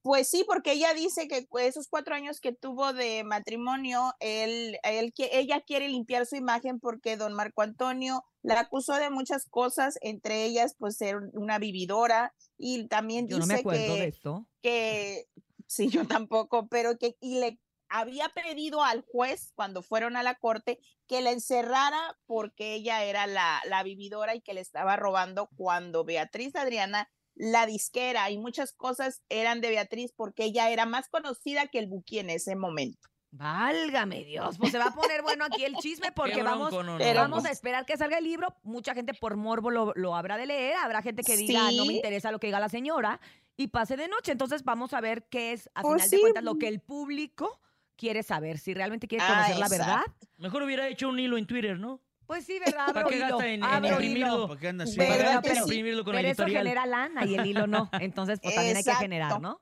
[0.00, 4.78] Pues sí, porque ella dice que cu- esos cuatro años que tuvo de matrimonio, él,
[4.82, 9.44] él, que- ella quiere limpiar su imagen porque don Marco Antonio la acusó de muchas
[9.48, 13.98] cosas, entre ellas pues ser una vividora y también Yo no dice me acuerdo de
[14.00, 14.46] que, esto.
[14.62, 15.28] que,
[15.66, 20.34] sí, yo tampoco, pero que y le había pedido al juez cuando fueron a la
[20.36, 25.48] corte que la encerrara porque ella era la, la vividora y que le estaba robando
[25.56, 31.08] cuando Beatriz Adriana, la disquera y muchas cosas eran de Beatriz porque ella era más
[31.08, 33.08] conocida que el Buki en ese momento.
[33.34, 36.98] Válgame Dios, pues se va a poner bueno aquí el chisme porque vamos, no, no,
[36.98, 38.54] vamos a esperar que salga el libro.
[38.62, 41.94] Mucha gente por morbo lo, lo habrá de leer, habrá gente que diga no me
[41.94, 43.20] interesa lo que diga la señora
[43.56, 44.32] y pase de noche.
[44.32, 47.58] Entonces vamos a ver qué es a Pues final de cuentas lo que el público
[47.96, 50.02] quiere saber, si realmente quiere Ah, conocer la verdad.
[50.36, 52.02] Mejor hubiera hecho un hilo en Twitter, ¿no?
[52.32, 52.86] Pues sí, ¿verdad?
[52.86, 53.94] ¿Para Abro qué hilo, gasta en, en abro hilo.
[54.00, 54.48] imprimirlo?
[54.48, 54.96] ¿Por qué anda así?
[54.96, 55.60] ¿Para qué ¿Verdad gasta que en sí?
[55.62, 56.62] imprimirlo con la Pero eso editorial?
[56.66, 57.90] genera lana y el hilo no.
[58.00, 59.02] Entonces, pues también hay que Exacto.
[59.02, 59.60] generar, ¿no?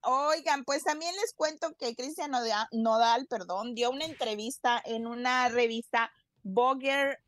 [0.00, 5.48] Oigan, pues también les cuento que Cristian Noda- Nodal, perdón, dio una entrevista en una
[5.50, 6.10] revista
[6.42, 7.18] Vogue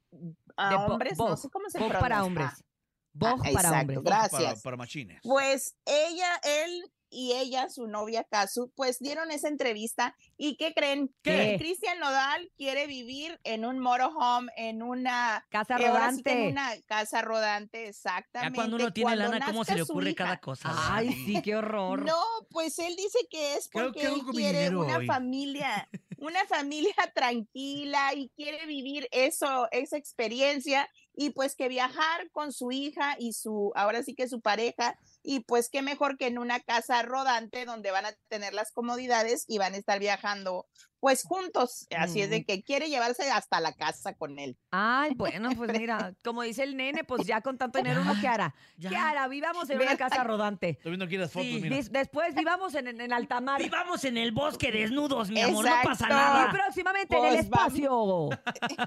[0.56, 2.00] a De Bo- hombres, no Vogue, sé cómo se Vogue pronuncia.
[2.08, 2.64] para hombres.
[3.12, 4.02] Vogue para exacto, hombres.
[4.04, 4.40] gracias.
[4.42, 5.20] Para, para machines.
[5.22, 11.14] Pues ella, él y ella, su novia Kazu, pues dieron esa entrevista y ¿qué creen?
[11.22, 11.30] ¿Qué?
[11.52, 16.32] Que Cristian Nodal quiere vivir en un motorhome, en una Casa eh, sí rodante.
[16.46, 18.54] en una casa rodante, Ya exactamente.
[18.56, 20.70] cuando uno tiene cuando lana, ¿cómo se le ocurre cada cosa?
[20.94, 22.04] Ay, sí, qué horror.
[22.04, 25.06] No, pues él dice que es ¿Qué hago- porque él quiere una hoy?
[25.06, 32.52] familia, una familia tranquila y quiere vivir eso, esa experiencia y pues que viajar con
[32.52, 34.96] su hija y su, ahora sí que su pareja
[35.30, 39.44] y pues qué mejor que en una casa rodante donde van a tener las comodidades
[39.46, 40.66] y van a estar viajando
[41.00, 41.86] pues juntos.
[41.96, 44.56] Así es de que quiere llevarse hasta la casa con él.
[44.70, 48.28] Ay, bueno, pues mira, como dice el nene, pues ya con tanto dinero, ¿uno qué
[48.28, 48.54] hará?
[48.80, 49.28] ¿Qué hará?
[49.28, 50.70] Vivamos en una casa rodante.
[50.70, 51.76] Estoy viendo aquí las fotos, Sí, mira.
[51.76, 53.62] des- después vivamos en, en, en alta mar.
[53.62, 56.14] Vivamos en el bosque desnudos, mi amor, no pasa Exacto.
[56.14, 56.46] nada.
[56.48, 57.74] Y próximamente en el Pues vamos.
[57.74, 58.28] espacio.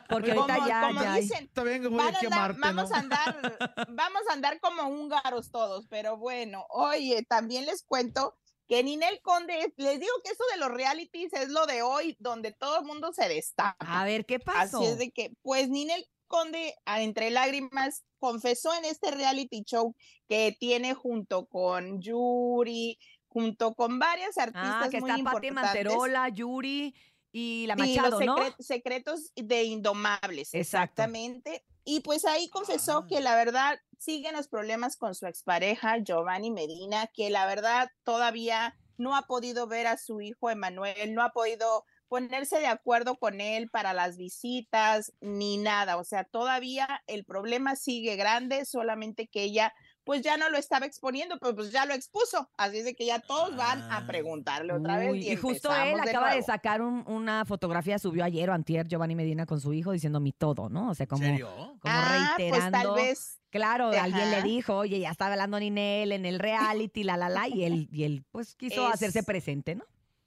[0.10, 2.56] Porque ahorita como, ya, como ya hay- dicen, Está bien que voy van a andar-
[2.60, 3.58] vamos a andar,
[3.89, 8.36] vamos a andar como húngaros todos, pero bueno, oye, también les cuento
[8.72, 12.54] que Ninel Conde, les digo que eso de los realities es lo de hoy, donde
[12.54, 13.76] todo el mundo se destapa.
[13.80, 14.78] A ver, ¿qué pasó?
[14.78, 19.94] Así es de que, pues Ninel Conde, entre lágrimas, confesó en este reality show
[20.30, 25.84] que tiene junto con Yuri, junto con varias artistas Ah, que muy está Pati importantes.
[25.84, 26.96] Manterola, Yuri
[27.34, 28.38] y la Sí, Machado, ¿no?
[28.38, 31.02] secre- secretos de Indomables, Exacto.
[31.02, 31.66] exactamente.
[31.84, 32.50] Y pues ahí Ah.
[32.54, 37.92] confesó que la verdad siguen los problemas con su expareja, Giovanni Medina, que la verdad
[38.04, 43.18] todavía no ha podido ver a su hijo Emanuel, no ha podido ponerse de acuerdo
[43.18, 45.98] con él para las visitas ni nada.
[45.98, 49.72] O sea, todavía el problema sigue grande, solamente que ella
[50.12, 52.50] pues ya no lo estaba exponiendo, pero pues ya lo expuso.
[52.58, 55.10] Así es de que ya todos van a preguntarle otra vez.
[55.10, 58.89] Uy, Y, y justo él acaba de sacar un- una fotografía, subió ayer o antier
[58.89, 60.89] Giovanni Medina con su hijo diciendo mi todo, ¿no?
[60.89, 61.47] O sea, como, serio?
[61.80, 62.93] como Ah, pues tal reiterando.
[62.95, 63.39] vez.
[63.52, 64.45] Claro, alguien le Ajá.
[64.45, 68.04] dijo, oye, ya estaba hablando Ninel en el reality, la, la, la, y él, y
[68.04, 69.86] él pues quiso Es- hacerse presente, ¿no?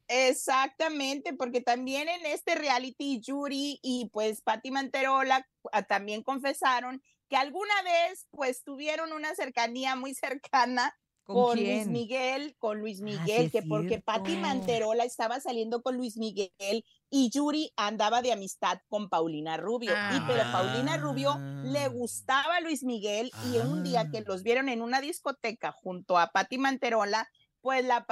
[0.09, 7.37] Exactamente, porque también en este reality Yuri y pues Patti Manterola ah, también confesaron que
[7.37, 11.87] alguna vez pues tuvieron una cercanía muy cercana ¿Con con, Luis?
[11.87, 14.37] Miguel, con Luis Ah, Miguel, que porque Patti.
[14.37, 19.93] Manterola estaba saliendo con Luis Miguel y Yuri andaba de amistad con Paulina Rubio.
[19.93, 24.69] Y pero Paulina Rubio le gustaba a Luis Miguel y un día que los vieron
[24.69, 27.27] en una discoteca junto a Patti Manterola,
[27.63, 28.05] pues la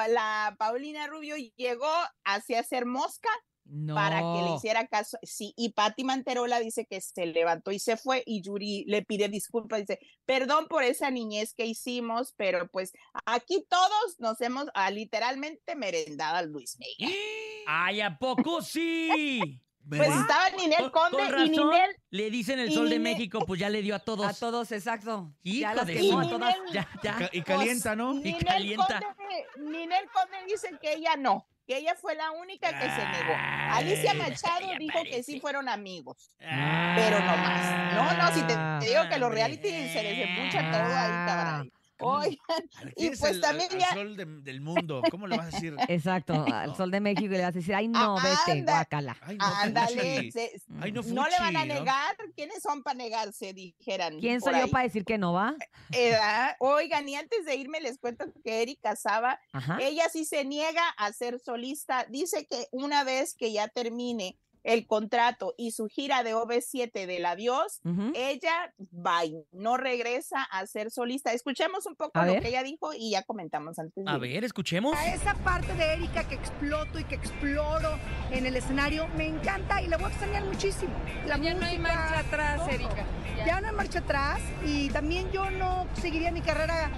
[0.59, 1.93] Paulina Rubio llegó
[2.25, 3.29] hacia hacer mosca
[3.75, 3.95] No.
[3.95, 5.17] para que le hiciera caso.
[5.23, 9.31] Sí, y Patti Manterola dice que se levantó y se fue y Yuri le pide
[9.31, 12.93] disculpas, dice, perdón por esa niñez que hicimos, pero pues
[13.25, 17.17] aquí todos nos hemos ah, literalmente merendado a Luis Miguel.
[17.67, 19.59] ¡Ay, a poco sí!
[19.89, 23.45] Pues estaba Ninel Con- Conde con y razón, Ninel Le dicen el sol de México,
[23.45, 24.27] pues ya le dio a todos.
[24.27, 25.35] A todos, exacto.
[25.43, 26.55] Hijo ya las de quemó a su- todas.
[26.73, 26.89] Ya,
[27.33, 28.15] Y calienta, ¿no?
[28.23, 29.01] Y calienta.
[29.01, 33.35] Conde, Ninel Conde dice que ella no, que ella fue la única que se negó.
[33.71, 36.93] Alicia Ay, Machado dijo que sí fueron amigos, Ah.
[36.97, 37.95] pero no más.
[37.95, 39.37] No, no, si te, te digo que los hombre.
[39.45, 41.73] reality se les empucha todo ahí, cabrón.
[42.05, 45.03] Oigan, y pues el- también el ya, sol de- del mundo.
[45.11, 45.77] ¿Cómo le vas a decir?
[45.89, 48.73] Exacto, al sol de México y le vas a decir, ay, no, Ah, vete, anda.
[48.75, 49.17] guácala.
[49.23, 50.33] Ay, no, ándale, Fuchi.
[50.33, 52.17] se- Ay, no, no le van a negar.
[52.35, 53.53] ¿Quiénes son para negarse?
[53.53, 54.19] Dijeran.
[54.19, 55.55] ¿Quién soy yo para decir que no va?
[55.93, 59.79] Eh, ah, Oigan, y antes de irme les cuento que Erika Saba Ajá.
[59.81, 62.07] Ella sí se niega a ser solista.
[62.09, 67.27] Dice que una vez que ya termine el contrato y su gira de OV7 del
[67.27, 68.13] adiós, Ujú.
[68.15, 71.33] ella va y no regresa a ser solista.
[71.33, 72.43] Escuchemos un poco A lo ver.
[72.43, 74.05] que ella dijo y ya comentamos antes.
[74.07, 74.97] A ver, escuchemos.
[74.97, 77.99] A esa parte de Erika que exploto y que exploro
[78.31, 80.93] en el escenario me encanta y la voy a extrañar muchísimo.
[81.27, 82.69] La Ya no hay marcha atrás, todo.
[82.71, 83.05] Erika.
[83.37, 83.47] Ya.
[83.47, 86.91] Ya no hay marcha atrás y también yo no seguiría mi carrera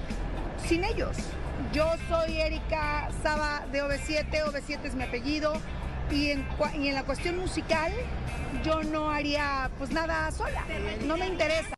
[0.66, 1.16] sin ellos.
[1.72, 5.55] Yo soy Erika Saba de OV7, OV7 es mi apellido
[6.11, 7.93] y en, cua- y en la cuestión musical
[8.64, 10.64] yo no haría pues nada sola,
[11.07, 11.75] no me interesa.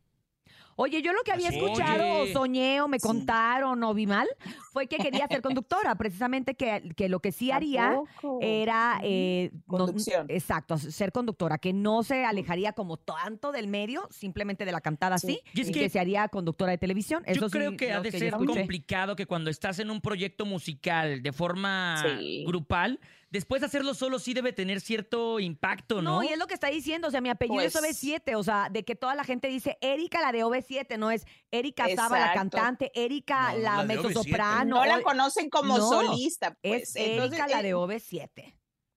[0.79, 1.57] Oye, yo lo que había Oye.
[1.57, 4.29] escuchado o soñé o me contaron o vi mal
[4.75, 7.99] fue que quería ser conductora, precisamente que, que lo que sí ¿A haría
[8.43, 10.27] era eh, no- Conducción.
[10.29, 15.17] exacto, ser conductora, que no se alejaría como tanto del medio, simplemente de la cantada
[15.17, 15.41] sí, Sí.
[15.55, 17.23] Y es y que- que, se haría conductora de televisión.
[17.25, 20.45] Eso Yo sí, creo que ha de ser complicado que cuando estás en un proyecto
[20.45, 22.45] musical de forma Sí.
[22.47, 23.01] grupal,
[23.37, 26.17] después hacerlo solo sí debe tener cierto impacto, ¿no?
[26.17, 28.43] No, y es lo que está diciendo, o sea, mi apellido es Pues- OV7, o
[28.43, 32.19] sea, de que toda la gente dice Erika la de OV7, no es Erika Saba
[32.19, 34.03] la cantante, Erika No, la, la de OV7.
[34.09, 34.77] mezzosoprano.
[34.77, 36.95] no la conocen como No, solista, pues.
[36.95, 38.56] es Erika la de OV7.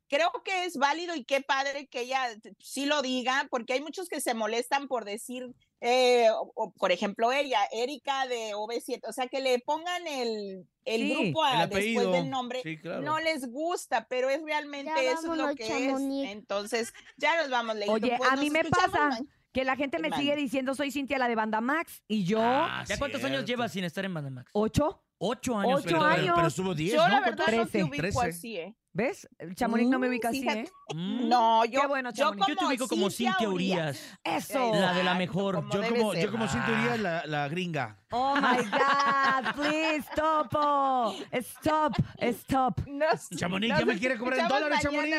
[0.10, 2.28] Creo que es válido y qué padre que ella
[2.60, 5.48] sí lo diga, porque hay muchos que se molestan por decir,
[5.82, 10.66] eh, o- o, por ejemplo, ella, Erika de OV7, o sea, que le pongan el,
[10.86, 12.62] el Sí, grupo a- el después del nombre.
[12.64, 13.02] Sí, claro.
[13.02, 16.26] No les gusta, pero es realmente Ya eso es lo que Chamonix.
[16.28, 16.32] es.
[16.36, 17.94] Entonces, ya nos vamos, Leito.
[17.94, 19.20] Oye, Pues a mí me pasa
[19.54, 22.84] que la gente me sigue diciendo soy Cintia la de Banda Max y yo Ah,
[22.88, 24.50] ¿Ya cuántos años llevas sin estar en Banda Max?
[24.54, 25.04] ocho.
[25.22, 25.80] Ocho años.
[25.80, 26.34] Ocho pero- Pero- años.
[26.36, 27.14] Pero estuvo 10, Yo ¿no?
[27.16, 27.84] la verdad no te Trece.
[27.84, 28.20] ubico Trece.
[28.22, 28.76] así, ¿eh?
[28.92, 29.30] ¿Ves?
[29.56, 30.62] Chamonix no me Mm, ubica así, fíjate.
[30.62, 30.72] ¿eh?
[30.96, 32.48] No, yo, Qué bueno, yo Chamonix.
[32.48, 34.18] Yo te ubico como Cintia Urias.
[34.24, 34.72] Eso.
[34.74, 35.56] La de la mejor.
[35.56, 36.24] como Yo debe como, ser.
[36.26, 37.98] yo como Cintia Urias, la, la gringa.
[38.12, 41.14] Oh my God, please, Topo.
[41.32, 42.82] Stop, stop.
[42.88, 45.16] No, Chamonix, ya me quiere cobrar en dólares, Chamonix.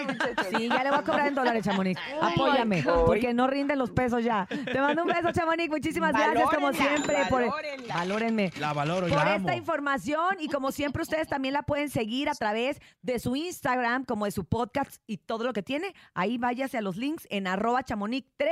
[0.50, 2.00] Sí, ya le voy a cobrar en dólares, Chamonix.
[2.20, 4.46] Oh Apóyame, porque no rinden los pesos ya.
[4.46, 5.68] Te mando un beso, Chamonix.
[5.70, 7.16] Muchísimas gracias, como Valórenla, siempre.
[7.30, 7.94] por valórenla.
[7.94, 8.52] Valórenme.
[8.58, 9.52] La valoro y por la esta amo.
[9.58, 13.59] información y como siempre ustedes también la pueden seguir a través de su Instagram,
[14.06, 15.94] como de su podcast y todo lo que tiene.
[16.14, 18.48] Ahí váyase a los links en arroba chamonix3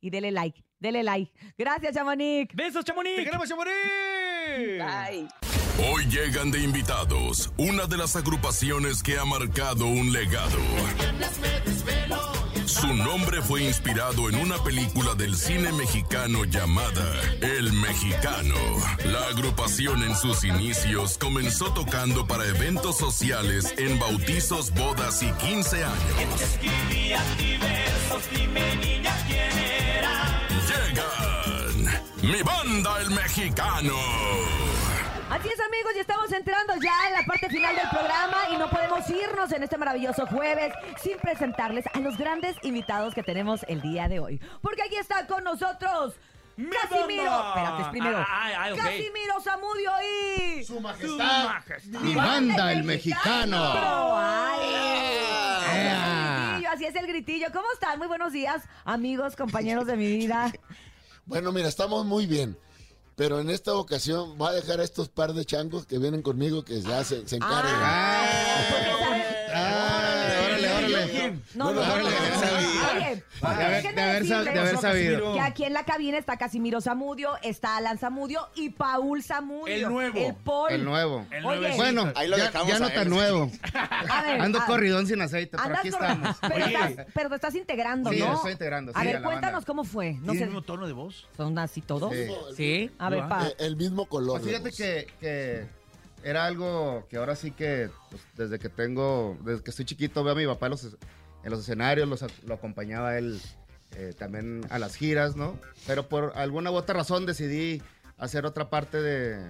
[0.00, 1.32] y dele like, dele like.
[1.58, 2.54] Gracias, Chamonix.
[2.54, 3.16] ¡Besos, Chamonix!
[3.16, 3.74] ¡Te queremos, Chamonix!
[4.78, 5.28] Bye.
[5.90, 10.58] Hoy llegan de invitados una de las agrupaciones que ha marcado un legado.
[12.70, 18.54] Su nombre fue inspirado en una película del cine mexicano llamada El Mexicano.
[19.06, 25.84] La agrupación en sus inicios comenzó tocando para eventos sociales en bautizos, bodas y 15
[25.84, 26.58] años.
[30.68, 34.69] Llegan mi banda El Mexicano.
[35.30, 38.68] Así es, amigos, y estamos entrando ya en la parte final del programa y no
[38.68, 43.80] podemos irnos en este maravilloso jueves sin presentarles a los grandes invitados que tenemos el
[43.80, 44.40] día de hoy.
[44.60, 46.14] Porque aquí está con nosotros
[46.56, 47.48] Casimiro.
[47.48, 48.18] Espérate, es primero.
[48.18, 48.76] Ah, ah, ah.
[48.76, 50.64] Casimiro Zamudio y.
[50.64, 51.62] Su majestad.
[52.02, 53.72] Mi banda, el mexicano.
[54.16, 54.60] Ay,
[55.64, 56.48] así es el Ea.
[56.50, 57.46] gritillo, así es el gritillo.
[57.52, 57.98] ¿Cómo están?
[57.98, 60.52] Muy buenos días, amigos, compañeros de mi vida.
[61.26, 62.58] Bueno, mira, estamos muy bien.
[63.20, 66.64] Pero en esta ocasión voy a dejar a estos par de changos que vienen conmigo
[66.64, 67.74] que ya se, se encarguen.
[67.74, 68.99] órale,
[71.30, 71.40] órale.
[71.54, 72.16] No, no, no, no, De
[74.50, 75.34] haber- sabido.
[75.34, 79.74] Que aquí en la cabina está Casimiro Zamudio, está Alan Zamudio y Paul Zamudio.
[79.74, 80.18] El nuevo.
[80.18, 80.72] El Paul.
[80.72, 81.26] El nuevo.
[81.44, 83.10] Oye, Bueno, Ahí lo ya, dejamos ya no tan sí.
[83.10, 83.50] nuevo.
[84.08, 86.36] a ver, Ando a- corridón sin aceite, pero aquí estamos.
[86.40, 88.28] Pero, estás, pero te estás integrando, Sí, ¿no?
[88.28, 90.14] me estoy integrando, A sí, ver, a cuéntanos cómo fue.
[90.14, 91.26] No ¿Tiene sé, el mismo tono de voz?
[91.36, 92.12] ¿Son así todos?
[92.12, 92.26] Sí.
[92.56, 92.90] ¿Sí?
[92.98, 93.48] A ver, pa.
[93.48, 94.40] Eh, El mismo color.
[94.40, 95.66] Pues fíjate que, que
[96.22, 100.32] era algo que ahora sí que pues, desde que tengo, desde que estoy chiquito veo
[100.32, 100.88] a mi papá los,
[101.44, 103.40] en los escenarios, los, lo acompañaba él
[103.96, 105.58] eh, también a las giras, ¿no?
[105.86, 107.82] Pero por alguna u otra razón decidí
[108.18, 109.46] hacer otra parte de, de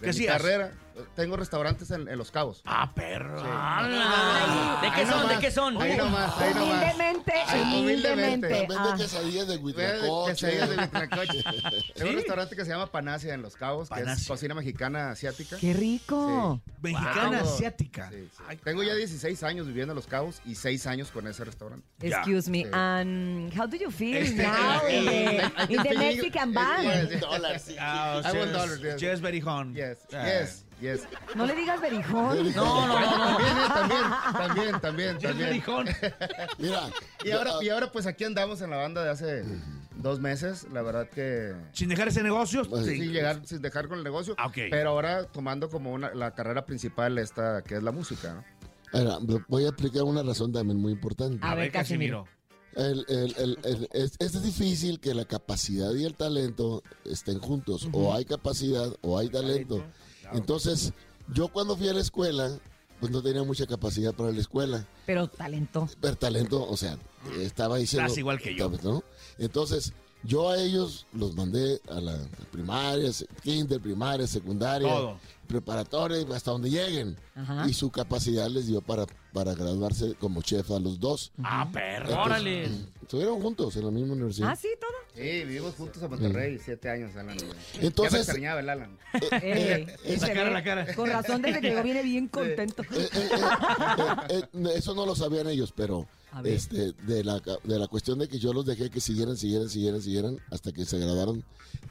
[0.00, 0.32] ¿Qué mi hacías?
[0.38, 0.72] carrera.
[1.16, 2.62] Tengo restaurantes en, en Los Cabos.
[2.64, 3.40] Ah, perro.
[3.42, 4.78] ¡Hala!
[4.82, 5.16] ¿De qué Ahí son?
[5.20, 5.82] ¿De nomás, qué son?
[5.82, 6.94] Ahí nomás, ahí nomás.
[7.62, 8.48] Humildemente.
[8.48, 8.94] Vende Ah.
[8.96, 10.32] quesadillas de huitlacoche.
[10.32, 11.44] quesadillas de Huitlacoche.
[11.94, 15.56] Tengo un restaurante que se llama Panasia en Los Cabos, que es cocina mexicana asiática.
[15.58, 16.60] ¡Qué rico!
[16.80, 18.10] Mexicana asiática.
[18.10, 18.56] sí, sí.
[18.64, 21.86] Tengo ya 16 años viviendo en Los Cabos y 6 años con ese restaurante.
[22.00, 22.70] Excuse me, Sí.
[22.72, 26.52] and how do you feel Este, now in the, in the Mexican
[27.20, 27.76] Dólares, sí.
[27.78, 29.20] Ah, I want cheers- dollars, yes.
[29.20, 29.74] very hon.
[29.74, 30.24] Yes, Ah.
[30.26, 31.08] yes, yes.
[31.34, 32.52] No le digas berijón.
[32.54, 33.68] No, no, no, no.
[33.72, 35.86] También, eh, también, también, también, hon.
[36.58, 36.82] Mira.
[37.24, 39.44] Y ahora, y ahora pues aquí andamos en la banda de hace
[39.96, 41.54] dos meses, la verdad que...
[41.72, 42.64] Sin dejar ese negocio.
[42.68, 42.96] Pues, sí.
[43.00, 44.58] Sin llegar, sin dejar con el negocio, Ah, ok.
[44.70, 48.34] pero ahora tomando como una, la carrera principal esta, que es la música,
[48.92, 49.42] ¿no?
[49.48, 51.38] Voy a explicar una razón también muy importante.
[51.46, 52.26] A ver, Casimiro.
[52.74, 57.88] El- el- el- el- es, es difícil que la capacidad y el talento estén juntos.
[57.92, 59.84] O hay capacidad o hay talento.
[60.34, 60.92] Entonces,
[61.32, 62.58] yo cuando fui a la escuela,
[63.00, 64.86] pues no tenía mucha capacidad para la escuela.
[65.06, 65.88] Pero talento.
[66.00, 66.98] Pero talento, o sea,
[67.40, 68.06] estaba diciendo...
[68.06, 68.70] Estás igual que yo.
[68.82, 69.02] ¿no?
[69.38, 69.92] Entonces,
[70.24, 72.16] yo a ellos los mandé a la
[72.50, 73.10] primaria,
[73.42, 75.18] kinder, primaria, secundaria, Todo.
[75.46, 77.16] preparatoria, hasta donde lleguen.
[77.34, 77.66] Ajá.
[77.68, 81.32] Y su capacidad les dio para, para graduarse como chef a los dos.
[81.42, 82.08] Ah, perro.
[82.10, 82.70] Entonces, Órale.
[83.02, 84.50] Estuvieron juntos en la misma universidad.
[84.50, 84.90] Ah, sí, todo.
[85.14, 87.36] Sí, vivimos juntos en Monterrey, siete años, Alan.
[87.38, 87.46] yo.
[87.46, 88.98] ya me Entonces- extrañaba el Alan.
[89.42, 90.94] Eh, eh, se la cara, la cara.
[90.94, 92.82] Con razón, desde que llegó viene bien contento.
[92.82, 93.28] Eh, eh,
[94.30, 96.06] eh, eh, eso no lo sabían ellos, pero A.
[96.44, 100.02] este, de, la, de la cuestión de que yo los dejé que siguieran, siguieran, siguieran,
[100.02, 101.44] siguieran, hasta que se graduaron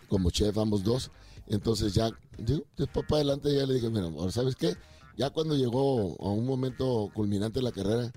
[0.10, 1.12] como chef ambos dos.
[1.48, 4.76] Entonces ya, digo, después para adelante ya le dije, mira, sabes qué,
[5.18, 8.12] ya cuando llegó a un momento culminante de la carrera,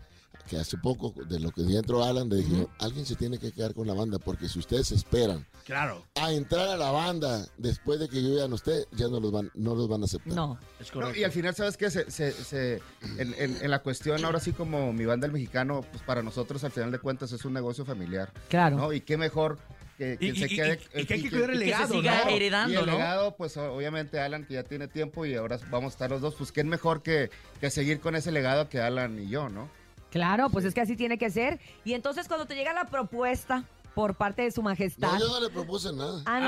[0.49, 3.51] que hace poco, de lo que ya entró Alan, le dije, alguien se tiene que
[3.53, 6.05] quedar con la banda, porque si ustedes esperan Claro.
[6.17, 9.33] a entrar a la banda después de que yo ya no esté, ya no los
[9.33, 10.35] van, no los van a aceptar.
[10.35, 10.59] No.
[10.79, 11.21] Es No, correcto.
[11.21, 11.91] y al final, ¿sabes qué?
[11.91, 12.83] Se, se- se-
[13.19, 16.63] en, en- en la cuestión, ahora sí como mi banda el mexicano, pues para nosotros
[16.65, 18.33] al final de cuentas es un negocio familiar.
[18.49, 18.77] Claro.
[18.77, 18.93] ¿no?
[18.93, 19.59] Y qué mejor
[19.97, 20.81] que, que Y- se y- quede...
[20.95, 22.31] y- y que hay que cuidar el Y que se legado, siga ¿no?
[22.31, 22.93] heredando, y el ¿no?
[22.93, 26.35] legado, pues obviamente Alan que ya tiene tiempo y ahora vamos a estar los dos,
[26.35, 29.71] pues qué mejor que, que seguir con ese legado que Alan y yo, ¿no?
[30.15, 31.59] Claro, pues es que así tiene que ser.
[31.85, 33.65] Y entonces cuando te llega la propuesta
[33.95, 35.13] por parte de su majestad.
[35.13, 36.23] No, yo no le propuse nada.
[36.27, 36.41] Ah,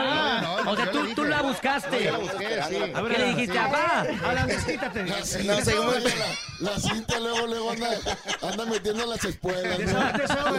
[0.43, 0.49] no.
[0.59, 1.91] Ah, o sea, tú, tú la buscaste.
[1.97, 2.77] No, yo la busqué, sí.
[2.95, 4.07] A ver, ¿Qué le dijiste, papá?
[4.25, 5.05] Alan, desquítate.
[5.07, 7.91] La cinta, la, la cinta luego, luego anda,
[8.43, 9.79] anda metiendo en las espuelas.
[9.81, 10.01] ¿no?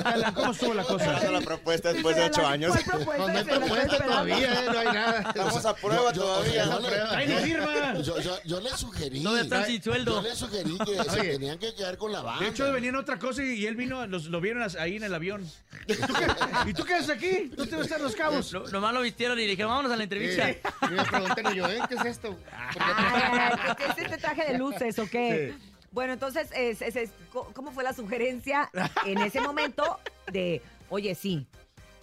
[0.05, 1.29] Alan, ¿Cómo estuvo la cosa?
[1.29, 2.73] La propuesta después de ocho años.
[2.87, 5.19] No, no hay propuesta todavía, eh, no hay nada.
[5.29, 6.63] Estamos a prueba todavía.
[6.63, 7.93] o sea, yo le- ¡Ahí no firma!
[8.01, 9.19] Yo, yo, yo le sugerí.
[9.21, 10.21] No están sin sueldo.
[10.21, 12.43] Yo le sugerí que se tenían que quedar con la banda.
[12.45, 15.13] De hecho, venían otra cosa y, y él vino, los, lo vieron ahí en el
[15.13, 15.45] avión.
[16.65, 17.51] ¿Y tú qué, ¿Y tú haces aquí?
[17.55, 18.53] ¿Dónde vas a estar los cabos?
[18.53, 20.47] No- nomás lo vistieron y le dijeron, vámonos a la entrevista.
[20.47, 20.57] Sí.
[20.89, 21.79] Y me pregunté, yo, ¿eh?
[21.89, 22.29] ¿qué es esto?
[22.73, 25.53] ¿Por qué Ay, ay, ay, ¿qué es este traje de luces o qué?
[25.91, 28.69] Bueno, entonces, es- es- es- co- ¿cómo fue la sugerencia
[29.05, 29.99] en ese momento
[30.31, 31.47] de, oye, sí,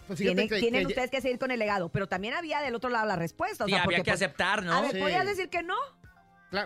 [0.07, 1.89] Pues tienen, que- tienen que- ustedes que seguir con el legado?
[1.91, 3.65] Pero también había del otro lado la respuesta.
[3.65, 4.73] O Sí, sea, había porque, que pues, aceptar, ¿no?
[4.73, 4.99] A ver, Sí.
[4.99, 5.77] ¿podías decir que no?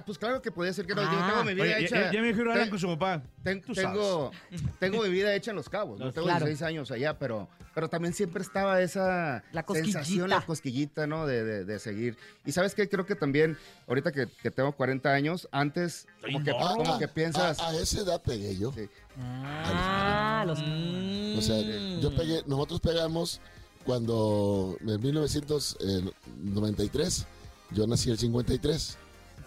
[0.04, 1.00] Pues claro que podía ser que no.
[1.02, 1.28] Yo Ah.
[1.30, 1.96] tengo mi vida Oye, hecha.
[2.02, 3.22] ya, ya me dijeron con su papá.
[3.42, 4.30] ten- Tú tengo,
[4.78, 5.98] tengo mi vida hecha en Los Cabos.
[5.98, 6.12] ¿no?
[6.12, 6.44] Tengo Claro.
[6.44, 7.48] 16 años allá, pero,
[7.78, 10.00] pero también siempre estaba esa La cosquillita.
[10.00, 11.28] sensación, la cosquillita, ¿no?
[11.28, 12.16] De, de- de seguir.
[12.44, 13.56] Y sabes qué, creo que también,
[13.86, 17.60] ahorita que, que tengo 40 años, antes como que, Ah, como que piensas...
[17.60, 18.72] A, a esa edad pegué yo.
[18.72, 18.88] Sí.
[19.16, 20.58] Ah, los...
[20.58, 21.56] O sea,
[22.00, 23.40] yo pegué, nosotros pegamos
[23.84, 27.26] cuando en 1993,
[27.70, 28.98] yo nací el 53.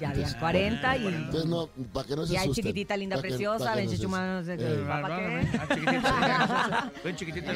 [0.02, 1.08] Ya habían 40 y...
[1.08, 2.64] Entonces, no, para que no se Y hay asusten.
[2.64, 5.48] chiquitita, linda, Pa' que- preciosa, pa' que ven, no se- qué, Eh, ¿papá qué?
[5.60, 6.92] Ah, chiquitita.
[7.04, 7.54] Ven, chiquitita.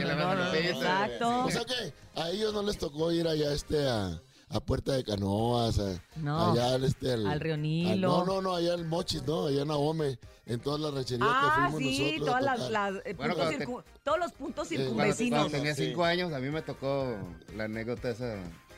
[0.59, 1.45] Exacto.
[1.45, 5.03] O sea que a ellos no les tocó ir allá este a, a Puerta de
[5.03, 6.51] Canoas, a- No.
[6.53, 8.07] allá al este al, Al Río al- Nilo.
[8.09, 11.35] no, no, no, allá en Mochis, no, allá en Ahome, en todas las rancherías que
[11.35, 12.21] Ah, fuimos sí, nosotros.
[12.21, 12.93] a todas las, tocar.
[12.93, 15.39] las, eh, Bueno, puntos cuando circu- todos los puntos Eh, Cuando, circunvecinos.
[15.39, 17.17] cuando tenía 5 años, a mí me tocó
[17.55, 18.35] la anécdota esa.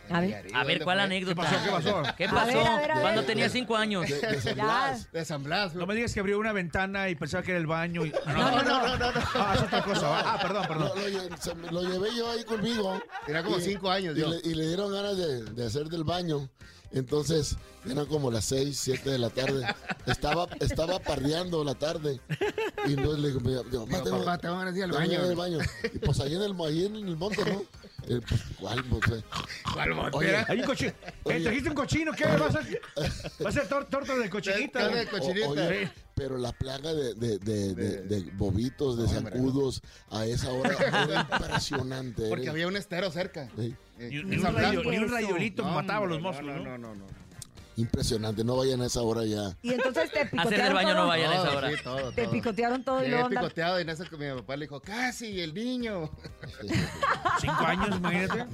[0.10, 0.34] A ver.
[0.54, 1.04] A ver, ¿dónde ¿cuál fue?
[1.04, 1.36] anécdota?
[1.36, 1.56] pasó?
[1.64, 2.04] ¿Qué pasó?
[2.18, 2.60] ¿Qué A pasó?
[2.60, 3.26] a a Cuando ver.
[3.26, 4.08] tenía cinco años.
[4.10, 4.54] De, de San.
[4.56, 5.12] Blas.
[5.12, 5.76] De San Blas.
[5.76, 8.06] No me digas que abrió una ventana y pensaba que era el baño.
[8.06, 9.20] y- No, no, no, no, no.
[9.36, 10.20] Ah, es otra cosa.
[10.34, 10.92] Ah, perdón, perdón.
[11.72, 13.02] Lo, llevé yo ahí conmigo.
[13.26, 14.30] Tenía como Y- 5 años Y yo.
[14.30, 16.50] le, y le dieron ganas de, de hacer del baño.
[16.92, 19.68] Entonces, eran como las 6, 7 de la tarde.
[20.06, 22.22] Estaba, estaba pardeando la tarde.
[22.86, 23.86] Y entonces le digo,
[24.22, 25.20] papá, tengo ganas de ir al baño.
[25.22, 25.58] al baño.
[25.94, 27.62] Y pues ahí en el, ahí en el monte, ¿no?
[28.10, 29.24] Eh, pues, ¿cuál monte?
[29.74, 30.18] ¿Cuál monte?
[30.18, 30.94] Oye, Hay un cochino.
[31.24, 31.42] Oye.
[31.42, 32.12] ¿Trajiste un cochino?
[32.14, 32.26] ¿Qué?
[32.26, 32.82] ¿Va a ser,
[33.46, 34.88] va a ser tor- torta de cochinita?
[34.88, 35.48] De O- cochinita.
[35.50, 40.52] oye, pero la plaga de, de, de, de- de bobitos, de No, zancudos, a esa
[40.52, 42.30] hora era impresionante.
[42.30, 43.50] Porque era- había un estero cerca.
[43.58, 46.60] Sí, Eh, ni un rayo- ni un rayolito No, mataba a los no, ¿no?
[46.60, 47.06] no, no, no.
[47.78, 48.44] Impresionante.
[48.44, 49.56] No vayan a esa hora ya.
[49.62, 51.02] Y entonces te picotearon Hacer del baño todo.
[51.04, 51.70] no vayan a esa hora.
[51.72, 52.32] sí, todo, Te todo.
[52.32, 55.54] picotearon todo y luego picoteado y en eso que mi papá le dijo, casi, el
[55.54, 56.10] niño.
[57.40, 58.46] Cinco años, imagínate.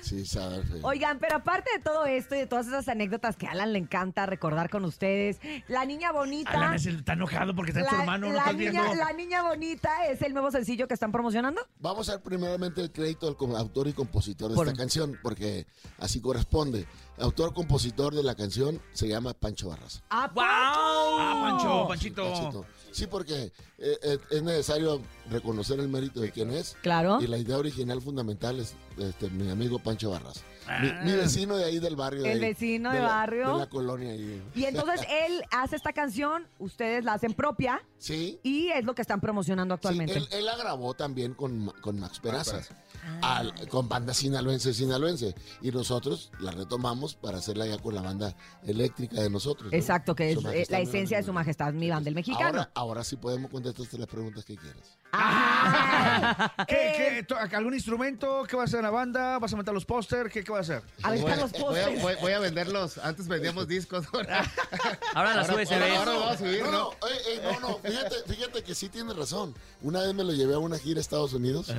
[0.00, 0.62] Sí, sabe.
[0.82, 3.78] Oigan, pero aparte de todo esto y de todas esas anécdotas que a Alan le
[3.78, 5.38] encanta recordar con ustedes,
[5.68, 6.50] la niña bonita.
[6.52, 9.12] Alan es el- está enojado porque está en su la, hermano, ¿no la niña, la
[9.12, 11.60] niña bonita es el nuevo sencillo que están promocionando.
[11.80, 15.66] Vamos a dar primeramente el crédito al autor y compositor de Por- esta canción, porque
[15.98, 16.86] así corresponde.
[17.18, 20.02] Autor-compositor de la canción se llama Pancho Barras.
[20.10, 22.22] ¡Ah, Ah, Pancho, Panchito.
[22.32, 22.66] Panchito.
[22.92, 25.00] Sí, porque eh, eh, es necesario
[25.30, 26.76] reconocer el mérito de quién es.
[26.82, 27.18] Claro.
[27.20, 30.42] Y la idea original fundamental es este, mi amigo Pancho Barras.
[30.82, 31.00] Mi, Ah.
[31.04, 32.22] mi vecino de ahí del barrio.
[32.22, 33.52] de El ahí, vecino de barrio.
[33.54, 34.42] De la colonia ahí.
[34.54, 38.40] Y entonces él hace esta canción, ustedes la hacen propia Sí.
[38.42, 40.14] y es lo que están promocionando Sí, actualmente.
[40.18, 42.74] él, él la grabó también con, con Max Peraza, Peraza.
[43.22, 45.34] Al- con banda sinaloense sinaloense.
[45.62, 48.34] Y nosotros la retomamos para hacerla ya con la banda
[48.64, 49.70] eléctrica de nosotros.
[49.72, 49.76] ¿no?
[49.78, 52.46] Exacto, que es eh, la esencia de su majestad, mi banda, el mexicano.
[52.46, 54.98] Ahora, ahora sí podemos contestarte las preguntas que quieras.
[55.18, 58.44] Ah, ¿Qué, eh, qué, to- ¿Algún instrumento?
[58.48, 59.38] ¿Qué va a hacer en la banda?
[59.38, 60.30] ¿Vas a montar los póster?
[60.30, 60.82] ¿Qué, ¿Qué va a hacer?
[61.02, 62.02] a Voy, los voy a, postres.
[62.02, 62.98] voy- voy a venderlos.
[62.98, 64.06] Antes vendíamos discos.
[64.12, 64.44] Ahora,
[65.14, 65.72] Ahora las ahora, USBs.
[65.72, 66.78] ahora, ahora vamos a subir, No, ¿no?
[66.78, 69.54] no, eh, eh, no, no, fíjate, fíjate que sí tiene razón.
[69.82, 71.72] Una vez me lo llevé a una gira a Estados Unidos.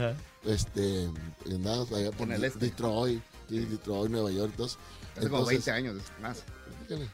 [0.45, 1.09] Este,
[1.45, 2.59] andábamos allá por En el este.
[2.59, 4.51] Detroit, sí, Detroit, Nueva York.
[4.51, 4.77] Entonces,
[5.17, 6.43] Hace como entonces, 20 años más.
[6.87, 7.07] fíjale,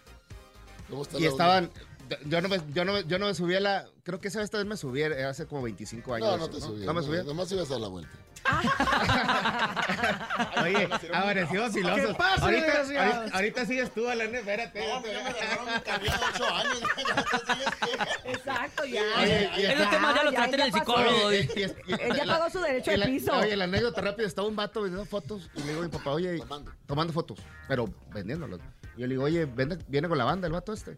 [0.89, 1.71] ¿cómo está Y la estaban.
[2.25, 3.85] Yo no, me, yo, no, me- yo no me subí a la.
[4.03, 6.27] Creo que esa esta vez me subí eh, hace como 25 años.
[6.29, 6.85] No, no te subí.
[6.85, 7.23] No me subí.
[7.23, 8.11] Nomás ibas a dar la vuelta.
[10.63, 12.07] Oye, amanecimos filosos.
[12.07, 14.83] ¿Qué pasa, ahorita, ahorita, ahorita sigues tú, Alan, espérate.
[18.25, 19.01] Exacto, ya.
[19.21, 21.25] Oye, y Esos está- temas ya los ya, traten ya el psicólogo.
[21.27, 23.37] Oye, y- y- y- Él ya la- pagó su derecho la- piso.
[23.37, 26.11] Oye, la anécdota rápida, estaba un vato vendiendo fotos y le digo a mi papá,
[26.11, 26.71] oye, Tomando.
[26.85, 28.59] tomando fotos, pero vendiéndolas.
[28.97, 30.97] Y yo le digo, oye, vende- viene con la banda el vato este.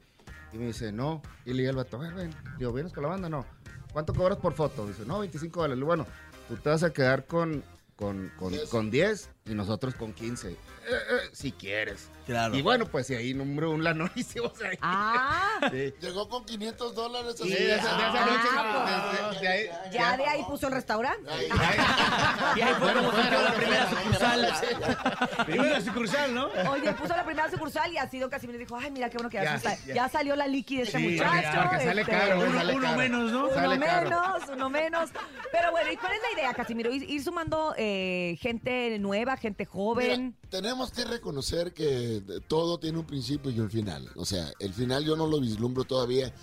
[0.56, 1.22] Y me dice, no.
[1.46, 2.34] Y le digo al vato, a ver, ven.
[2.58, 3.28] Digo, ¿vienes con la banda?
[3.28, 3.46] No.
[3.92, 4.88] ¿Cuánto cobras por foto?
[4.88, 5.84] Dice, no, 25 dólares.
[5.84, 6.08] Bueno,
[6.48, 7.62] tú te vas a quedar con,
[7.98, 10.56] con, con, con 10 Y nosotros con 15.
[10.88, 12.10] Eh, eh, si quieres.
[12.26, 12.56] Claro.
[12.56, 14.78] Y bueno, pues y ahí número un la no hicimos ahí.
[14.82, 15.60] Ah.
[15.72, 15.94] Sí.
[16.02, 17.36] Llegó con 500 dólares.
[17.38, 17.64] Sí, así.
[17.64, 18.50] de esa, de esa Ah, noche.
[18.58, 21.30] Ah, de- de- de ahí- Ya de ahí puso el restaurante.
[22.56, 24.54] Y ahí fue como la primera sucursal.
[25.46, 26.48] Primera sucursal, ¿no?
[26.72, 29.38] Oye, puso la primera sucursal y así Don Casimiro dijo, ay, mira qué bueno que
[29.38, 29.60] ya,
[29.94, 31.60] Ya, salió la liqui de este Sí, muchacho.
[31.70, 32.98] porque sale este, caro, Uno, sale uno caro.
[32.98, 33.46] menos, ¿no?
[33.46, 34.04] Uno Sale caro.
[34.10, 35.10] menos, uno menos.
[35.52, 36.92] Pero bueno, ¿y cuál es la idea, Casimiro?
[36.94, 40.36] Ir, ir sumando eh, gente nueva, gente joven.
[40.42, 44.10] Mira, tenemos que reconocer que todo tiene un principio y un final.
[44.16, 46.34] O sea, el final yo no lo vislumbro todavía,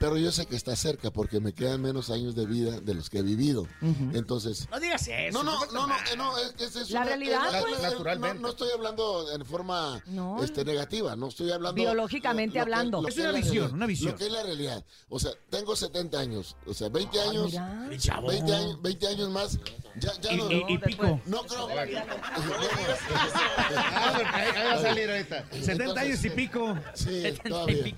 [0.00, 3.08] pero yo sé que está cerca porque me quedan menos años de vida de los
[3.10, 3.66] que he vivido.
[4.14, 5.42] Entonces, No digas eso.
[5.42, 7.62] no, no, ¿qué no, no, eh, no, es, que esa es La una- realidad, es-
[7.62, 7.74] pues.
[7.76, 8.36] es- Naturalmente.
[8.36, 10.42] No, no estoy hablando en forma No.
[10.42, 11.74] este, negativa, no estoy hablando...
[11.74, 13.06] Biológicamente que- hablando.
[13.06, 13.74] Es que una la visión, realidad.
[13.76, 14.10] una visión.
[14.12, 14.84] Lo que es la realidad.
[15.10, 17.46] O sea, tengo 70 años, o sea, 20 años...
[17.52, 17.86] mira.
[17.90, 18.28] Qué chavo.
[18.28, 19.58] 20 años, 20 años más,
[19.98, 20.50] ya, ya Y, no...
[20.50, 21.20] y- y pico.
[21.26, 21.68] no creo...
[21.68, 21.74] Ah,
[24.16, 25.44] porque ahí, ahí va a salir ahorita.
[25.62, 26.74] 70 años y pico.
[26.94, 27.84] Sí, todavía.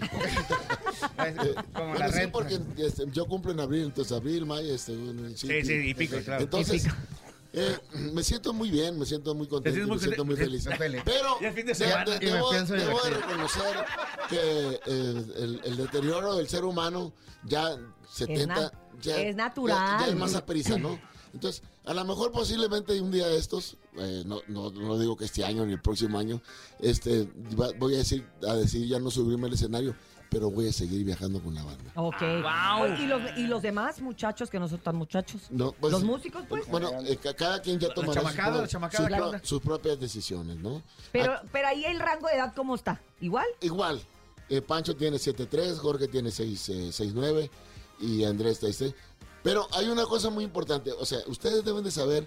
[1.94, 2.32] Es Como Bueno, la sí, renta.
[2.32, 6.16] porque este, yo cumplo en abril, entonces abril, mayo, este, bueno, Sí, sí, y pico,
[6.24, 6.42] claro.
[6.44, 6.84] Entonces,
[7.54, 7.76] eh,
[8.12, 10.66] me siento muy bien, me siento muy contento, muy me siento muy feliz.
[11.04, 13.76] Pero es de de- debo, de reconocer
[14.30, 17.12] que eh, el, el deterioro del ser humano
[17.44, 17.76] ya
[18.10, 18.72] 70, na-
[19.02, 19.98] ya, es natural.
[20.00, 20.98] Ya, ya es más a prisa, ¿no?
[21.34, 25.24] Entonces, a lo mejor posiblemente un día de estos, eh, no, no, no digo que
[25.24, 26.42] este año ni el próximo año,
[26.78, 27.26] este,
[27.58, 29.94] va- voy a decir, a decir ya no subirme al escenario,
[30.32, 31.92] pero voy a seguir viajando con la banda.
[31.94, 32.20] Ok.
[32.20, 32.84] Wow.
[32.84, 35.42] Oye, ¿Y los, ¿Y los demás muchachos que no son tan muchachos?
[35.50, 36.66] No, pues, ¿Los músicos, pues?
[36.68, 39.26] Bueno, eh, ca- cada quien ya tomará sus, chamacada, pro- la chamacada, sus ¿qué pro-
[39.26, 39.40] onda?
[39.44, 40.82] sus propias decisiones, ¿no?
[41.12, 42.98] Pero, Ah, pero ahí el rango de edad, ¿cómo está?
[43.20, 43.46] ¿Igual?
[43.60, 44.00] igual,
[44.48, 47.50] eh, Pancho tiene 7'3", Jorge tiene 6, eh, 6'9",
[48.00, 48.94] y Andrés 6'6".
[49.42, 52.26] Pero hay una cosa muy importante, o sea, ustedes deben de saber,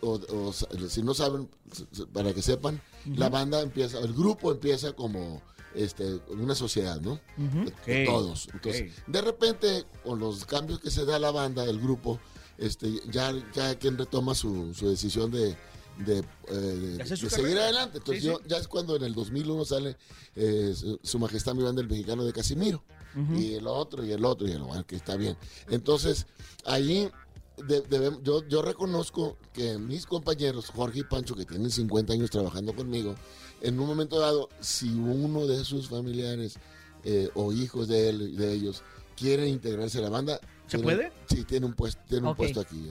[0.00, 4.14] o, o sa- si no saben, s- s- para que sepan, la banda empieza, el
[4.14, 5.42] grupo empieza como
[5.74, 7.20] este, una sociedad, ¿no?
[7.36, 7.70] De
[8.02, 8.48] Ok, todos.
[8.52, 12.18] Entonces, de repente, con los cambios que se da a la banda, el grupo,
[12.58, 15.56] este, ya cada quien retoma su, su decisión de,
[16.04, 16.18] de,
[16.48, 17.98] eh, de- De seguir adelante.
[17.98, 19.96] Entonces, Sí, yo, ya es cuando en el 2001 sale
[20.36, 22.82] eh, su, su Majestad mi banda el mexicano de Casimiro.
[23.36, 25.36] Y el otro, y el otro, y el otro, que está bien.
[25.68, 26.26] Entonces,
[26.64, 27.10] ahí
[27.58, 32.74] de- yo, yo reconozco que mis compañeros, Jorge y Pancho, que tienen 50 años trabajando
[32.74, 33.14] conmigo,
[33.60, 36.56] en un momento dado, si uno de sus familiares
[37.04, 38.82] eh, o hijos de, él, de ellos
[39.16, 41.12] quieren integrarse a la banda, ¿Se tienen- puede?
[41.28, 42.90] Sí, tiene un puesto, tiene un puesto aquí.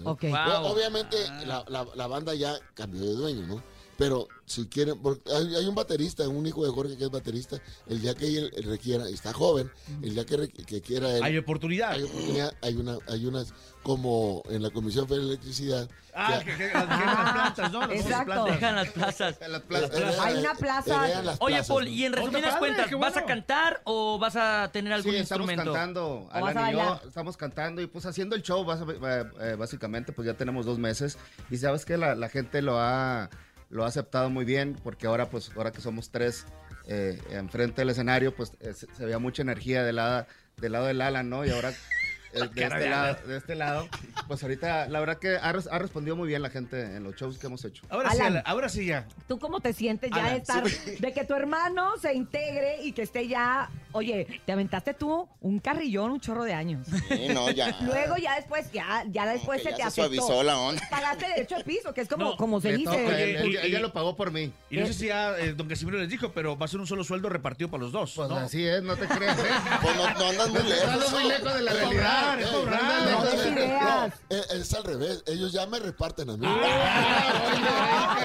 [0.72, 3.64] Obviamente la, la- la banda ya cambió de dueño, ¿no?
[4.02, 7.58] Pero si quieren, porque hay, hay un baterista, un hijo de Jorge que es baterista,
[7.86, 9.72] el día que él requiera, está joven,
[10.02, 11.92] el día que, re- que quiera él, Hay oportunidad.
[11.92, 16.46] hay oportunidad, hay una, hay unas, como en la Comisión Federal de Electricidad, Ah, que-
[16.46, 17.92] que, que, que las plantas, ¿no?
[17.92, 18.46] Exacto.
[18.46, 19.38] Dejan las plazas.
[19.48, 20.20] Las plazas.
[20.20, 21.36] Hay una plaza.
[21.40, 21.90] Oye, Paul, ¿no?
[21.92, 25.74] y en resumidas cuentas, ¿vas a cantar o vas a tener algún Sí, estamos instrumento?
[25.74, 29.56] cantando, ¿O vas Alan y yo estamos cantando y pues haciendo el show, eh, eh,
[29.60, 31.20] básicamente, pues ya tenemos dos meses
[31.52, 33.30] y sabes que la, la gente lo ha,
[33.72, 36.46] lo ha aceptado muy bien porque ahora pues, ahora que somos tres
[36.88, 40.86] eh, enfrente del escenario, pues eh, se, se veía mucha energía del lado, del lado
[40.88, 41.46] del Alan, ¿no?
[41.46, 41.70] Y ahora
[42.34, 43.88] eh, de, este lado, de este lado,
[44.28, 47.16] pues ahorita la verdad que ha, res- ha respondido muy bien la gente en los
[47.16, 47.84] shows que hemos hecho.
[47.90, 48.44] Ahora sí, Alan.
[48.46, 49.08] Ahora sí ya.
[49.28, 50.64] ¿Tú cómo te sientes ya de Alan,
[51.00, 55.60] de que tu hermano se integre y que esté ya, oye, te aventaste tú un
[55.60, 56.88] carrillón, un chorro de años.
[57.10, 57.76] Sí, no, ya.
[57.82, 60.22] Luego ya después, ya, ya después se ya te se aceptó.
[60.22, 60.82] suavizó la onda.
[60.90, 62.90] Pagaste derecho de piso, que es como, No, como se dice.
[62.90, 64.52] Oye, ella lo pagó por mí.
[64.70, 66.88] Y no sé si ya eh, don Casimiro les dijo, pero va a ser un
[66.88, 68.14] solo sueldo repartido para los dos.
[68.16, 68.38] Pues ¿no?
[68.38, 69.38] así es, no te creas.
[69.40, 69.44] ¿eh?
[69.82, 70.94] Pues no, no andas muy lejos.
[70.94, 72.40] Estás muy lejos de la Es realidad.
[72.40, 74.14] es eh, cobrar.
[74.30, 76.46] Eh, es al revés, ellos ya me reparten a mí.
[76.48, 78.18] Ah,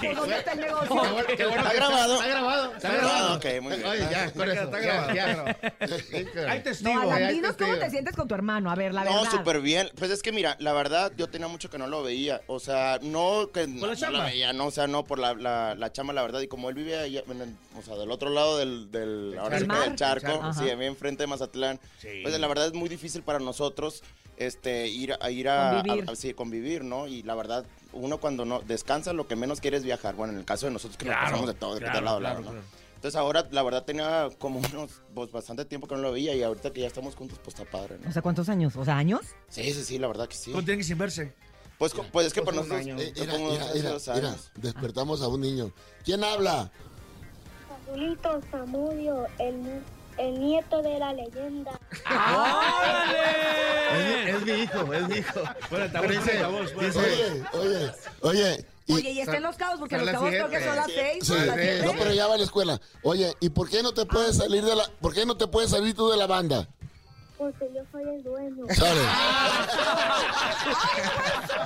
[0.00, 0.84] pues, ¿dónde está grabado.
[1.28, 2.72] Está grabado.
[2.74, 3.36] Está Ah, grabado.
[3.36, 3.86] ok, muy bien.
[3.88, 4.64] Oye, ya, eso.
[4.64, 5.14] está grabado.
[5.14, 5.56] ya.
[6.48, 7.00] Hay No.
[7.00, 9.30] Alan, dinos cómo te sientes con tu hermano, a ver, la No, verdad.
[9.30, 9.90] súper bien.
[9.96, 12.40] Pues es que mira, la verdad, yo tenía mucho que no lo veía.
[12.46, 15.74] O sea, no que no, no lo veía, no, o sea, no por la, la,
[15.74, 16.40] la chamba, la verdad.
[16.40, 19.66] Y como él vive en el- o sea, del otro lado del, del, ahora sí
[19.68, 21.80] que del charco, sí, mí enfrente de Mazatlán.
[22.00, 22.20] Sí.
[22.22, 24.02] Pues la verdad es muy difícil para nosotros
[24.36, 26.04] este ir a ir a, Convivir.
[26.08, 27.08] a- a- sí, convivir, ¿no?
[27.08, 30.14] Y la verdad, uno cuando no descansa, lo que menos quiere es viajar.
[30.14, 32.04] Bueno, en el caso de nosotros que Claro, nos pasamos de todo, de claro, todo
[32.04, 32.60] lado a claro, lado, ¿no?
[32.98, 36.42] Entonces ahora, la verdad, tenía como unos, pues, bastante tiempo que no lo veía y
[36.42, 38.08] ahorita que ya estamos juntos, pues está padre, ¿no?
[38.10, 38.74] O sea, ¿cuántos años?
[38.74, 39.20] O sea, ¿años?
[39.48, 40.50] Sí, sí, sí, la verdad que sí.
[40.50, 41.32] ¿Cómo tienen que sin verse?
[41.78, 43.00] Pues, co- pues es que Pues para un nosotros año.
[43.00, 44.50] Eh, mira, como mira, hace mira, dos mira, años.
[44.56, 45.72] despertamos a un niño.
[46.04, 46.72] ¿Quién habla?
[47.86, 49.80] Azulito Zamudio, el,
[50.18, 51.78] el nieto de la leyenda.
[52.04, 53.22] ¡Órale!
[53.92, 55.40] Es, mi- es mi hijo, es mi hijo.
[55.70, 57.54] Pero dice- altavoz, fuera dice- altavoz.
[57.54, 57.92] Oye, oye,
[58.22, 61.24] oye, Oye, y está en Los Cabos, porque Los Cabos creo que son las seis,
[61.26, 61.44] Sí, ¿no?
[61.44, 61.82] Las siete.
[61.84, 62.80] no, pero ya va a la escuela.
[63.02, 65.70] Oye, ¿y por qué no te puedes salir de la, por qué no te puedes
[65.70, 66.68] salir tú de la banda?
[67.38, 68.64] Porque yo soy el dueño.
[68.74, 69.00] Sale.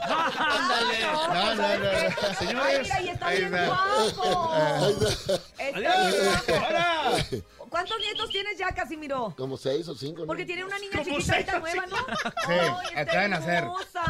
[0.09, 1.89] No, no, no, no.
[1.89, 2.83] Ay, Señores.
[2.83, 4.51] mira, y está bien guapo.
[4.53, 4.97] Ay.
[5.59, 7.47] Está bien guapo.
[7.71, 9.35] ¿Cuántos nietos tienes ya, Casimiro?
[9.37, 10.27] Como seis o cinco, ¿no?
[10.27, 11.97] Porque tiene una niña chiquita ahorita nueva, ¿no?
[11.97, 12.05] Sí,
[12.49, 13.55] Ay, está acaba de nacer.
[13.55, 14.03] hermosa.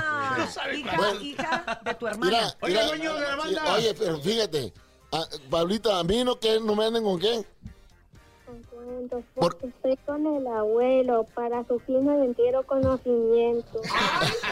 [0.74, 1.20] Hija, Bueno.
[1.20, 2.30] hija de tu hermana.
[2.32, 3.74] Mira, Oye, mira, dueño de la sí, banda.
[3.74, 4.72] oye, pero fíjate,
[5.12, 7.46] ah, Pablito, a mí no que no me anden con qué.
[9.34, 13.80] Porque estoy con el abuelo para su fino y entero conocimiento.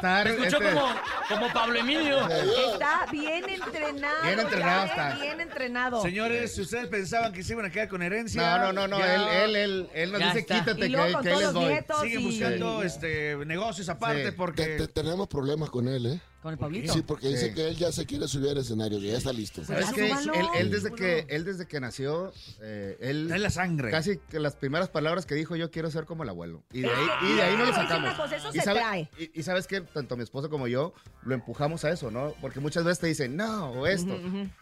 [0.00, 0.86] Tarde, Escuchó este, como,
[1.28, 2.28] como Pablo Emilio.
[2.28, 4.22] Está bien entrenado.
[4.24, 5.16] Bien entrenado ya, está.
[5.16, 6.02] eh, Bien entrenado.
[6.02, 8.58] Señores, si ustedes pensaban que se iban a quedar con herencia.
[8.58, 9.04] No, no, no, no.
[9.04, 10.54] Él, él, él, él nos Ya dice está.
[10.56, 10.86] quítate que,
[11.22, 11.74] que les doy.
[12.02, 14.30] Siguen buscando este, negocios aparte Sí.
[14.30, 14.64] Te- porque.
[14.76, 16.20] te- tenemos problemas con él, ¿eh?
[16.44, 16.92] Con el Pablito.
[16.92, 17.54] Sí, porque dice Sí.
[17.54, 19.64] que él ya se quiere subir al escenario, que ya está listo.
[19.64, 20.08] ¿Sabes Ya qué?
[20.10, 20.34] súbalo.
[20.34, 23.90] Él, él desde que, él desde que nació, eh, él Trae la sangre.
[23.90, 26.62] casi que las primeras palabras que dijo yo quiero ser como el abuelo.
[26.70, 28.12] Y de Es ahí, que- y de ahí no lo sacamos.
[28.30, 29.10] eso y, se sabe- trae.
[29.18, 30.92] y- y sabes que tanto mi esposa como yo
[31.22, 32.34] lo empujamos a eso, ¿no?
[32.42, 34.14] Porque muchas veces te dicen, no, o esto.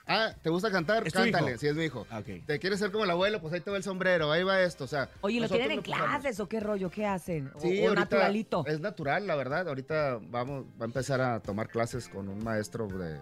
[0.07, 1.05] Ah, ¿te gusta cantar?
[1.05, 2.07] ¿Es Cántale, si es mi hijo.
[2.11, 2.47] Ah, ok.
[2.47, 3.41] ¿Te quieres ser como el abuelo?
[3.41, 5.11] Pues ahí te va el sombrero, ahí va esto, o sea.
[5.23, 6.91] Oye, ¿lo tienen en clases o qué rollo?
[6.91, 7.51] ¿Qué hacen?
[7.57, 8.65] O, Sí, o naturalito.
[8.69, 9.67] Es natural, la verdad.
[9.67, 13.19] Ahorita vamos, va a empezar a tomar clases con un maestro de,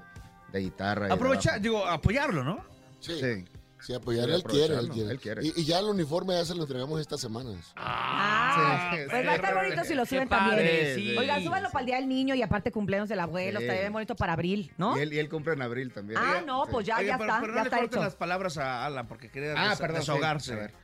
[0.53, 1.07] de guitarra.
[1.07, 2.63] de Aprovechar, digo, apoyarlo, ¿no?
[2.99, 3.45] Sí, Sí.
[3.81, 5.11] sí, apoyar, Sí, él quiere, él quiere.
[5.13, 5.47] él quiere.
[5.47, 7.73] Y, y ya el uniforme ya se lo entregamos estas semanas.
[7.77, 9.27] Ah, Sí, pues sí.
[9.27, 10.95] va a estar bonito si lo suben padre, también.
[10.97, 11.17] sí.
[11.17, 13.61] Oigan, súbanlo para el Día del Niño y aparte cumpleaños del abuelo.
[13.61, 13.67] Sí.
[13.67, 14.99] Está bien bonito para abril, ¿no?
[14.99, 16.21] Y él, y él compra en abril también.
[16.23, 16.71] Ah, no, Sí.
[16.73, 18.05] pues ya, Oye, ya pero, está, pero no ya le está corten hecho.
[18.05, 20.01] las palabras a Alan porque quería Ah, des- perdón, sí.
[20.03, 20.53] desahogarse.
[20.53, 20.75] A ver.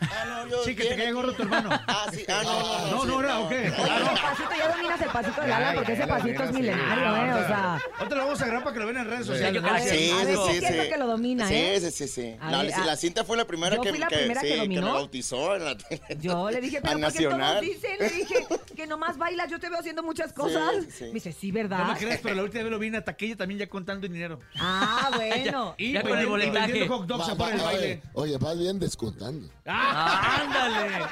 [0.00, 1.70] Ah, no, yo Sí, que te cae gordo tu hermano.
[1.86, 2.24] Ah, sí.
[2.28, 3.04] Ah, no, no, no.
[3.04, 3.56] No, era, ¿o qué?
[3.56, 7.44] Oye, ese pasito, ya dominas el pasito de Lala porque ese pasito es milenario, ¿eh?
[7.44, 9.62] O sea, Ahorita lo vamos a agarrar para que lo vean en redes sociales.
[9.82, 10.88] Sí, sí, sí sí, siento sí.
[10.88, 11.90] que lo domina, sí, ¿eh?
[11.90, 15.76] Sí, sí, La, cinta fue la primera que, me bautizó en la
[16.20, 17.60] yo le dije, pero ¿por qué todos Nacional.
[17.60, 17.98] dicen?
[17.98, 18.46] Le dije
[18.80, 20.72] que nomás bailas, yo te veo haciendo muchas cosas.
[20.84, 21.04] Sí, sí.
[21.04, 21.84] Me dice, sí, ¿verdad?
[21.84, 24.08] No me creas, pero la última vez lo vi en la taquilla también ya contando
[24.08, 24.38] dinero.
[24.58, 25.74] Ah, bueno.
[25.76, 26.88] Y Ya con el boletaje.
[26.88, 28.02] hot dogs Va- el baile.
[28.14, 29.48] oye, vas bien descontando.
[29.66, 31.04] ¡Ah, ándale!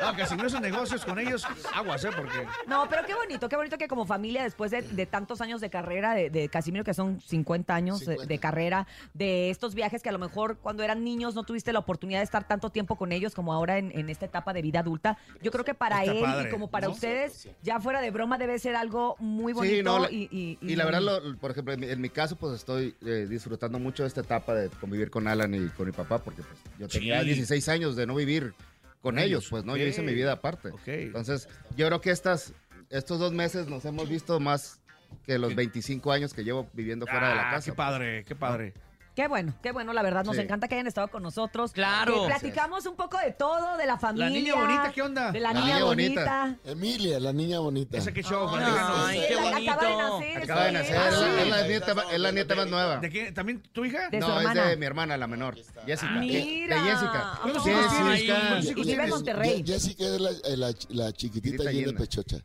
[0.00, 1.44] No, que si no esos negocios con ellos,
[1.74, 2.10] aguas, ¿eh?
[2.16, 2.46] Porque...
[2.68, 5.70] No, pero qué bonito, qué bonito que como familia, después de, de tantos años de
[5.70, 8.26] carrera, de, de Casimiro, que son 50 años de- 50.
[8.28, 11.80] De, carrera, de estos viajes que a lo mejor cuando eran niños no tuviste la
[11.80, 14.80] oportunidad de estar tanto tiempo con ellos como ahora en, en esta etapa de vida
[14.80, 15.18] adulta.
[15.42, 16.94] Yo creo que para Está él padre, y como para ¿no?
[17.08, 19.74] Ustedes, ya fuera de broma, debe ser algo muy bonito.
[19.76, 22.08] Sí, no, la- y, y- Y la verdad, lo- por ejemplo, en mi, en mi
[22.08, 25.86] caso, pues estoy eh, disfrutando mucho de esta etapa de convivir con Alan y con
[25.86, 27.26] mi papá, porque pues, yo tenía Sí.
[27.26, 28.54] 16 años de no vivir
[29.00, 29.76] con Ellos, ellos, pues, ¿no?
[29.76, 30.70] Yo hice mi vida aparte.
[30.86, 32.52] Entonces, yo creo que estas,
[32.90, 34.80] estos dos meses nos hemos visto más
[35.24, 37.70] que los 25 años que llevo viviendo fuera de la Ah, casa.
[37.70, 38.74] Qué padre, qué padre.
[39.18, 40.42] Qué bueno, qué bueno, la verdad, nos Sí.
[40.42, 41.72] encanta que hayan estado con nosotros.
[41.72, 42.20] Claro.
[42.22, 44.30] Que platicamos un poco de todo, de la familia.
[44.30, 45.32] niña bonita, ¿qué onda?
[45.32, 46.44] De la, La niña, niña bonita.
[46.44, 46.70] bonita.
[46.70, 47.98] Emilia, la niña bonita.
[47.98, 49.06] Ese que show, platícanos.
[49.08, 49.72] Ay, qué La- bonito.
[49.72, 50.42] Acaba de nacer.
[50.44, 52.96] Acaba de nacer, es, la, Ah, es la nieta, ma- es la nieta más nueva.
[52.98, 53.32] ¿De qué?
[53.32, 54.08] ¿También tu hija?
[54.08, 56.10] De su no, es de mi hermana, la menor, Jessica.
[56.12, 56.76] Mira.
[56.76, 57.38] De Jessica.
[57.42, 58.12] ¿Cuántos Ay, hijos tienes?
[58.12, 58.34] Jessica.
[58.38, 59.10] ¿Cuántos Y hijos vive en tienes?
[59.10, 59.64] Monterrey.
[59.66, 62.36] Jessica es la, eh, la, la chiquitita llena de pechocha.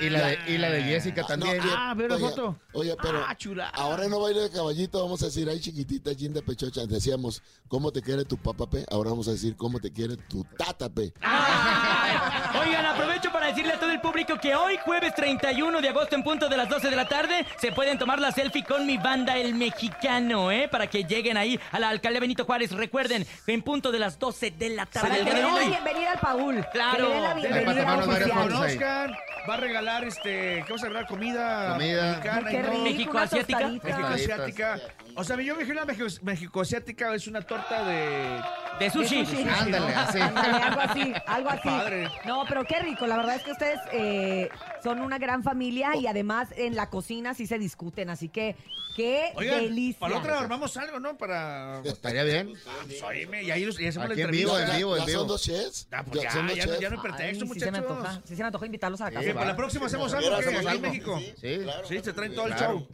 [0.00, 1.56] Y la de, y la de Jessica Ah, también.
[1.58, 2.58] no, Ah, veo la foto.
[2.72, 3.68] Oye, pero Ah, chula.
[3.70, 6.84] ahora no baile de caballito, vamos a decir, ay chiquitita, de pechocha.
[6.86, 8.84] Decíamos, ¿cómo te quiere tu papá, pe?
[8.90, 11.12] Ahora vamos a decir, ¿cómo te quiere tu tata, pe?
[11.22, 16.16] Ay, Oigan, aprovecho para decirle a todo el público que hoy, jueves 31 de agosto,
[16.16, 18.98] en punto de las 12 de la tarde, se pueden tomar la selfie con mi
[18.98, 20.66] banda El Mexicano, ¿eh?
[20.68, 22.72] Para que lleguen ahí a la alcaldía Benito Juárez.
[22.72, 25.08] Recuerden, en punto de las 12 de la tarde.
[25.08, 25.68] Para el que día le de den la hoy.
[25.68, 26.66] bienvenida al Paul.
[26.72, 26.96] Claro.
[26.96, 29.16] Que le den la bienvenida
[29.48, 31.06] va a regalar este, ¿qué vas a regalar?
[31.08, 32.08] Comida, Comida.
[32.10, 32.50] mexicana.
[32.50, 33.68] Qué rico, México una asiática.
[33.68, 34.80] México asiática.
[35.14, 38.40] O sea, yo me imagino la México, asiática es una torta de...
[38.78, 39.24] De sushi.
[39.24, 39.48] De sushi.
[39.48, 40.20] Ándale, así.
[40.20, 41.68] Ándale, algo así, algo así.
[41.68, 42.08] Padre.
[42.24, 43.06] No, pero qué rico.
[43.06, 44.48] La verdad es que ustedes eh,
[44.82, 48.10] son una gran familia y además en la cocina sí se discuten.
[48.10, 48.56] Así que
[48.96, 50.00] qué Oigan, delicia.
[50.00, 51.16] para la otra armamos algo, ¿no?
[51.18, 51.80] Para...
[51.84, 52.54] Estaría bien.
[52.86, 54.72] Pues, oíme, y ahí, los- y hacemos Aquí la en vivo, entrevista.
[54.72, 55.18] en vivo, en ¿Ya vivo.
[55.20, 55.88] son dos chefs?
[55.92, 56.80] Ah, pues ya, son dos no- chefs?
[56.80, 57.90] ya no hay pretexto, Ay, sí se me muchachos.
[57.98, 58.22] antoja.
[58.24, 59.26] Sí se me antoja invitarlos a la Sí, casa.
[59.28, 60.34] Que para la próxima hacemos algo, ¿qué?
[60.36, 60.82] hacemos Ahí en algo.
[60.82, 61.20] México.
[61.40, 61.58] Sí.
[61.88, 62.72] Sí, se traen todo el Claro.
[62.78, 62.88] show.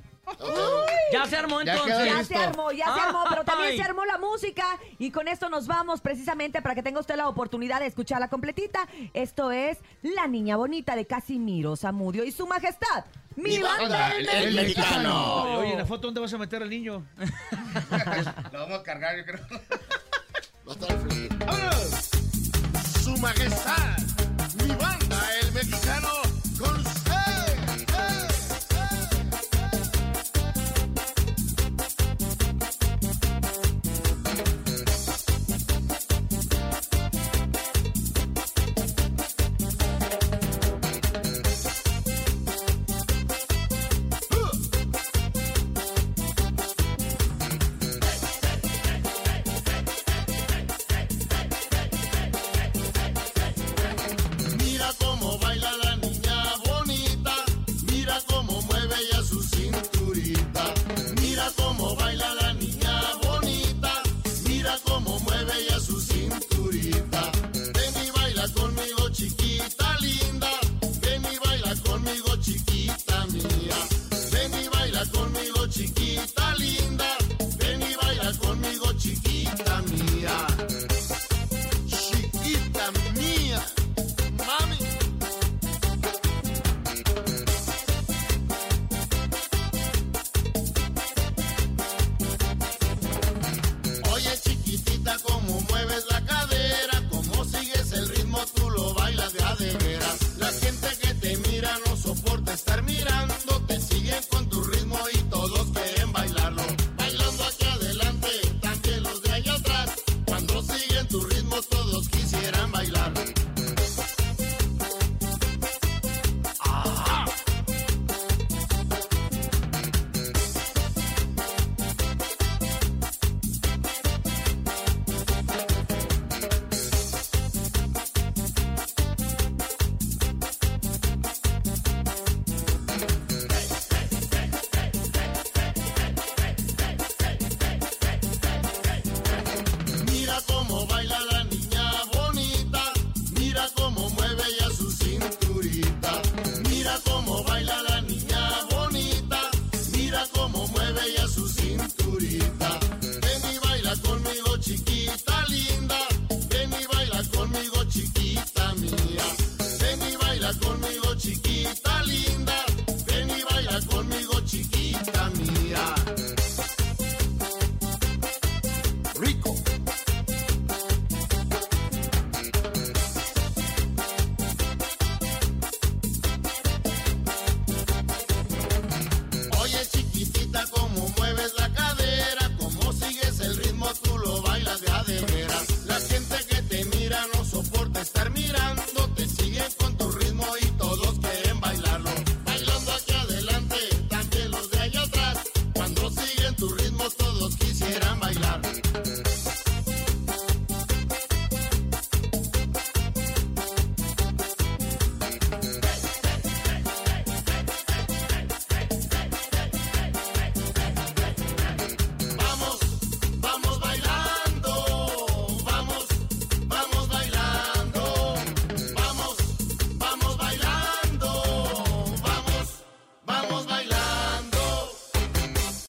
[1.12, 2.06] Ya se armó entonces.
[2.06, 3.76] Ya se armó, ya se armó, pero también Ay.
[3.76, 7.28] se armó la música y con esto nos vamos precisamente para que tenga usted la
[7.28, 8.86] oportunidad de escucharla completita.
[9.12, 13.04] Esto es La Niña Bonita de Casimiro Zamudio y su majestad,
[13.36, 15.42] mi, Mi banda banda, el, el mexicano.
[15.42, 17.04] Oye, oye, en la foto, ¿dónde vas a meter al niño?
[18.52, 19.40] Lo vamos a cargar, yo creo.
[20.68, 21.46] Va a estar.
[21.46, 22.10] ¡Vámonos!
[23.02, 23.98] Su majestad,
[24.62, 25.01] mi banda,